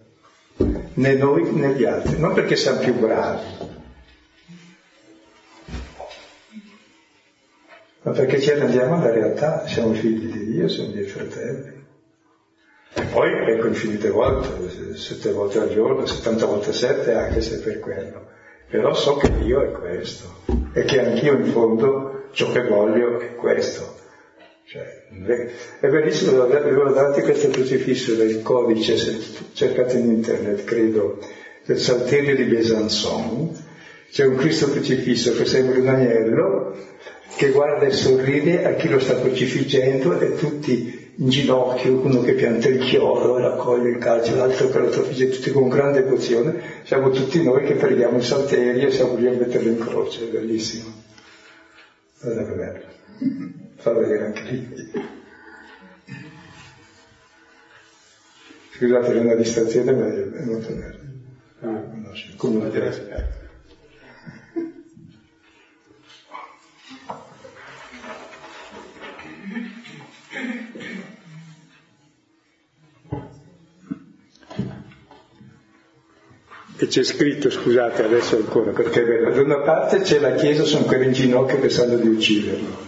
[0.96, 3.44] Né noi né gli altri, non perché siamo più bravi,
[8.02, 11.82] ma perché ci arrendiamo alla realtà, siamo figli di Dio, siamo dei fratelli.
[12.96, 17.80] E poi, ecco, infinite volte, sette volte al giorno, settanta volte sette, anche se per
[17.80, 18.28] quello.
[18.70, 20.42] Però so che Dio è questo
[20.74, 24.02] e che anch'io in fondo ciò che voglio è questo.
[24.74, 25.02] Cioè,
[25.78, 29.20] è bellissimo, davanti questo crocifisso del codice,
[29.52, 31.20] cercate in internet, credo,
[31.64, 33.56] del Salterio di Besançon,
[34.10, 36.76] c'è un Cristo crocifisso che sembra un agnello,
[37.36, 42.32] che guarda e sorride a chi lo sta crocifiggendo e tutti in ginocchio, uno che
[42.32, 46.82] pianta il chiodo e raccoglie il calcio, l'altro che lo trafigge, tutti con grande devozione,
[46.82, 50.32] siamo tutti noi che preghiamo il salterio e siamo lì a metterlo in croce, è
[50.32, 50.92] bellissimo.
[52.20, 53.62] Guarda che bello.
[53.84, 54.92] Fa vedere anche lì.
[58.72, 61.00] Scusate, è una distrazione, ma è molto bello.
[61.60, 62.92] Ah, conosce, come lo direi.
[76.78, 80.64] E c'è scritto, scusate adesso ancora, perché è vero, da una parte c'è la Chiesa,
[80.64, 82.83] sono quelli in ginocchio pensando di ucciderlo.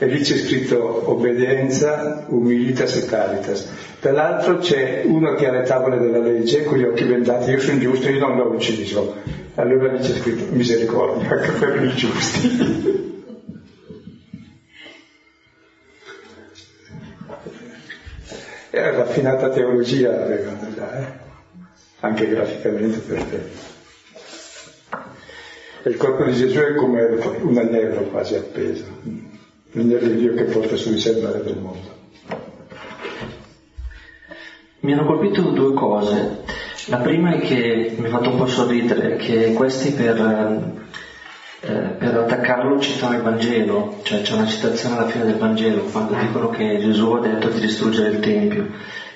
[0.00, 3.68] E lì c'è scritto obbedienza, umilitas e caritas.
[4.00, 7.80] Dall'altro c'è uno che ha le tavole della legge, con gli occhi bendati, io sono
[7.80, 9.16] giusto, io non l'ho ucciso.
[9.56, 13.06] Allora lì c'è scritto misericordia anche per i giusti.
[18.70, 21.06] È raffinata teologia avevano già, eh?
[22.00, 23.40] anche graficamente per te.
[25.82, 27.02] E il corpo di Gesù è come
[27.40, 28.84] un agnello quasi appeso,
[29.72, 31.96] l'agnello di Dio che porta su di sé il male del mondo.
[34.80, 36.44] Mi hanno colpito due cose.
[36.86, 40.76] La prima è che mi ha fatto un po' sorridere, che questi per
[41.60, 46.14] eh, per attaccarlo citano il Vangelo, cioè c'è una citazione alla fine del Vangelo quando
[46.14, 48.68] dicono che Gesù ha detto di distruggere il Tempio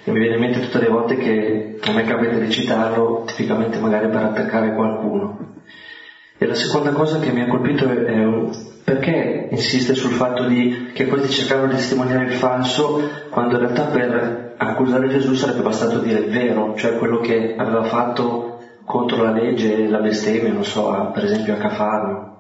[0.03, 3.79] e mi viene in mente tutte le volte che a me capita di citarlo tipicamente
[3.79, 5.61] magari per attaccare qualcuno.
[6.37, 8.25] E la seconda cosa che mi ha colpito è, è
[8.85, 13.01] perché insiste sul fatto di, che questi cercavano di testimoniare il falso
[13.31, 17.85] quando in realtà per accusare Gesù sarebbe bastato dire il vero, cioè quello che aveva
[17.85, 22.31] fatto contro la legge e la bestemmia, non so, per esempio a Cafarno.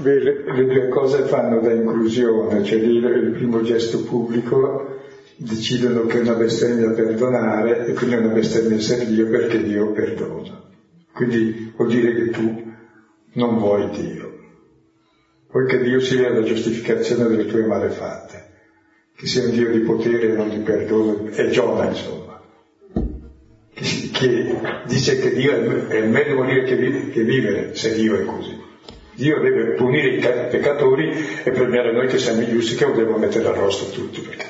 [0.00, 4.96] Beh, le, due cose fanno da inclusione, cioè lì il primo gesto pubblico
[5.34, 10.62] decidono che è una bestemmia perdonare e quindi è una bestemmia Dio perché Dio perdona.
[11.12, 12.62] Quindi vuol dire che tu
[13.32, 14.36] non vuoi Dio.
[15.50, 18.50] Vuoi che Dio sia la giustificazione delle tue malefatte,
[19.16, 22.40] che sia un Dio di potere e non di perdono, è Giona insomma,
[23.74, 28.24] che, che dice che Dio è, è meglio morire che, che vivere se Dio è
[28.24, 28.67] così.
[29.18, 31.10] Dio deve punire i peccatori
[31.42, 34.46] e premiare noi che siamo i giusti che devono mettere arrosto tutti perché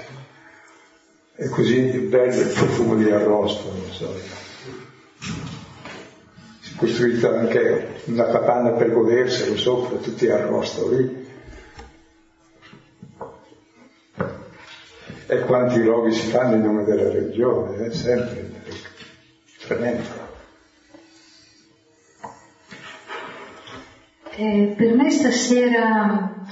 [1.36, 4.14] è così bello il profumo di arrosto, non so.
[6.60, 11.26] Si è costruita anche una capanna per goderselo sopra, tutti arrosto lì.
[15.28, 17.92] E quanti roghi si fanno in nome della religione, eh?
[17.92, 18.52] sempre.
[19.60, 20.27] Tremendo.
[24.40, 26.46] Eh, per me stasera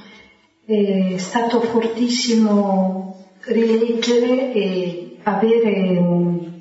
[0.66, 6.52] è stato fortissimo rileggere e avere un,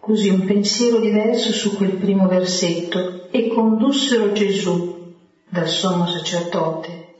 [0.00, 3.28] così un pensiero diverso su quel primo versetto.
[3.30, 5.14] E condussero Gesù
[5.48, 7.14] dal sommo sacerdote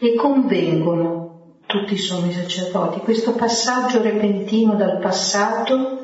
[0.00, 2.98] e convengono tutti i sommi sacerdoti.
[2.98, 5.99] Questo passaggio repentino dal passato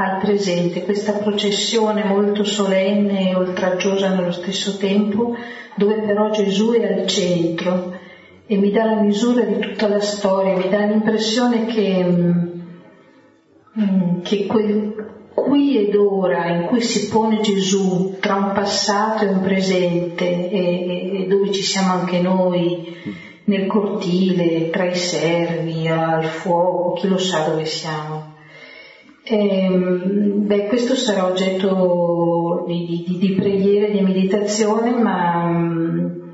[0.00, 5.34] al presente, questa processione molto solenne e oltraggiosa nello stesso tempo,
[5.74, 7.98] dove però Gesù è al centro
[8.46, 12.04] e mi dà la misura di tutta la storia, mi dà l'impressione che,
[13.76, 19.28] mm, che quel qui ed ora in cui si pone Gesù tra un passato e
[19.28, 22.94] un presente e, e dove ci siamo anche noi,
[23.46, 28.27] nel cortile, tra i servi, al fuoco, chi lo sa dove siamo
[29.28, 36.32] e, ehm, beh, questo sarà oggetto di, di, di preghiera di meditazione, ma um,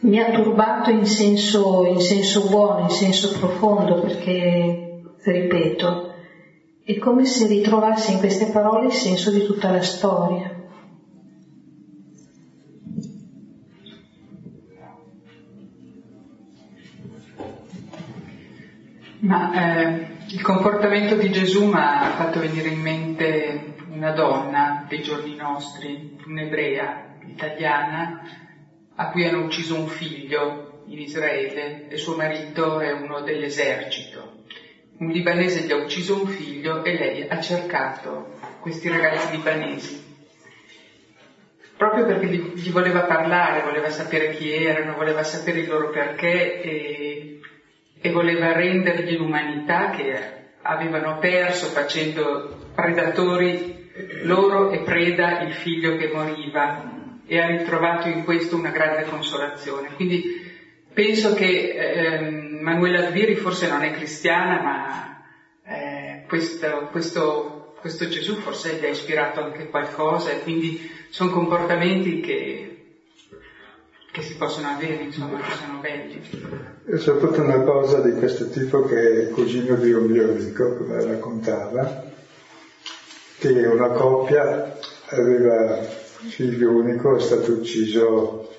[0.00, 6.14] mi ha turbato in senso, in senso buono, in senso profondo, perché, ripeto,
[6.84, 10.55] è come se ritrovassi in queste parole il senso di tutta la storia.
[19.26, 25.02] Ma eh, il comportamento di Gesù mi ha fatto venire in mente una donna dei
[25.02, 28.22] giorni nostri, un'ebrea italiana,
[28.94, 34.44] a cui hanno ucciso un figlio in Israele e suo marito è uno dell'esercito.
[34.98, 40.04] Un libanese gli ha ucciso un figlio e lei ha cercato questi ragazzi libanesi
[41.76, 47.40] proprio perché gli, voleva parlare, voleva sapere chi erano, voleva sapere il loro perché e
[48.00, 53.90] e voleva rendergli l'umanità che avevano perso facendo predatori
[54.22, 56.94] loro e preda il figlio che moriva
[57.26, 59.94] e ha ritrovato in questo una grande consolazione.
[59.94, 60.22] Quindi
[60.92, 65.24] penso che eh, Manuela Albiri forse non è cristiana, ma
[65.66, 72.20] eh, questo, questo, questo Gesù forse gli ha ispirato anche qualcosa e quindi sono comportamenti
[72.20, 72.65] che
[74.16, 76.22] che si possono avere, insomma, che sono belli.
[76.88, 80.74] Io saputo una cosa di questo tipo che è il cugino di un mio amico,
[80.74, 82.04] come raccontava,
[83.38, 84.74] che una coppia
[85.08, 88.54] aveva figlio unico, è stato ucciso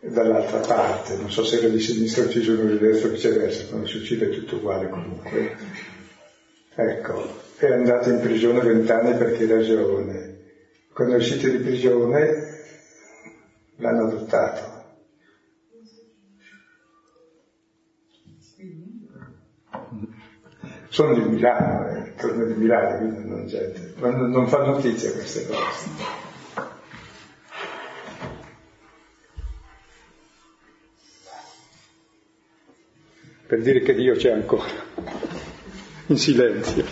[0.00, 3.86] dall'altra parte, non so se era di sinistra ucciso uno di destra o viceversa, quando
[3.86, 5.56] si uccide è tutto uguale comunque.
[6.74, 10.36] Ecco, è andato in prigione vent'anni per che ragione?
[10.92, 12.56] Quando è uscito di prigione
[13.76, 14.77] l'hanno adottato
[20.88, 25.46] sono di Milano, eh, torno di Milano, quindi non, gente, non, non fa notizia queste
[25.46, 26.26] cose.
[33.46, 34.70] Per dire che Dio c'è ancora,
[36.06, 36.84] in silenzio.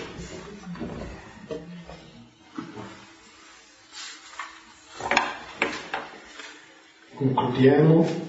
[7.15, 8.25] Concludiamo.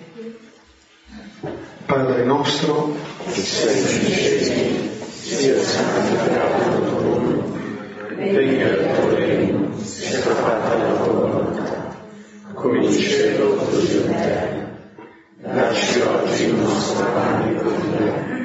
[1.86, 2.98] Padre nostro,
[3.32, 4.97] che sei in cielo
[5.28, 7.44] sia santificato il tuo nome,
[8.16, 11.98] venga il tuo regno, sia fatta la tua volontà,
[12.54, 14.66] come in cielo così in terra.
[15.42, 18.36] Dacci oggi il nostro pane quotidiano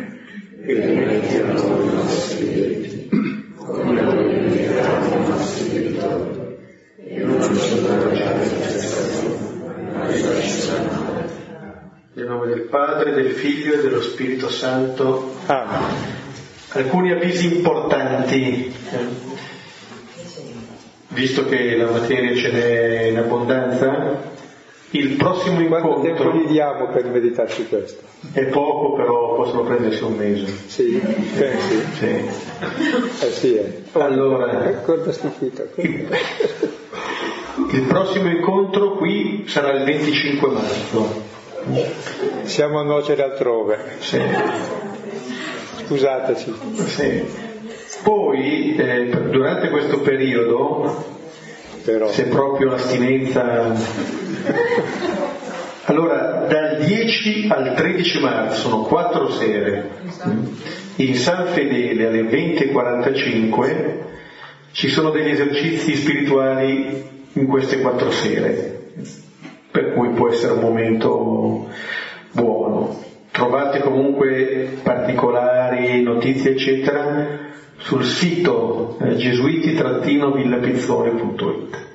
[0.64, 6.58] e rimetti a noi i nostri diritti, come noi rimettiamo i nostri debitori,
[6.96, 11.30] e non ci sottrarre in tentazione, ma rilasci da male.
[12.14, 15.32] Nel nome del Padre, del Figlio e dello Spirito Santo.
[15.46, 16.11] Amen
[16.72, 18.72] alcuni avvisi importanti,
[21.08, 24.30] visto che la materia ce n'è in abbondanza.
[24.94, 26.00] Il prossimo incontro...
[26.00, 28.02] Quanto tempo gli diamo per meditarci questo?
[28.30, 30.46] È poco, però possono prendersi un mese.
[30.66, 31.00] Sì,
[31.34, 31.82] pensi?
[31.98, 33.24] Sì.
[33.24, 33.82] Eh sì, eh.
[33.92, 34.66] Allora...
[34.66, 35.66] Ricorda stupito.
[35.76, 36.08] Il,
[37.70, 41.22] il prossimo incontro qui sarà il 25 marzo.
[42.42, 43.78] Siamo a nuocere altrove.
[44.00, 44.20] Sì
[45.92, 46.54] scusateci.
[46.86, 47.24] Sì.
[48.02, 51.04] Poi, eh, durante questo periodo,
[51.84, 52.08] Però.
[52.08, 53.74] se proprio l'astinenza...
[55.86, 59.90] Allora, dal 10 al 13 marzo sono quattro sere.
[60.96, 63.96] In San Fedele alle 20.45
[64.70, 68.92] ci sono degli esercizi spirituali in queste quattro sere,
[69.70, 71.66] per cui può essere un momento
[72.30, 73.10] buono.
[73.32, 81.90] Trovate comunque particolari notizie eccetera sul sito eh, gesuiti-villapizzori.it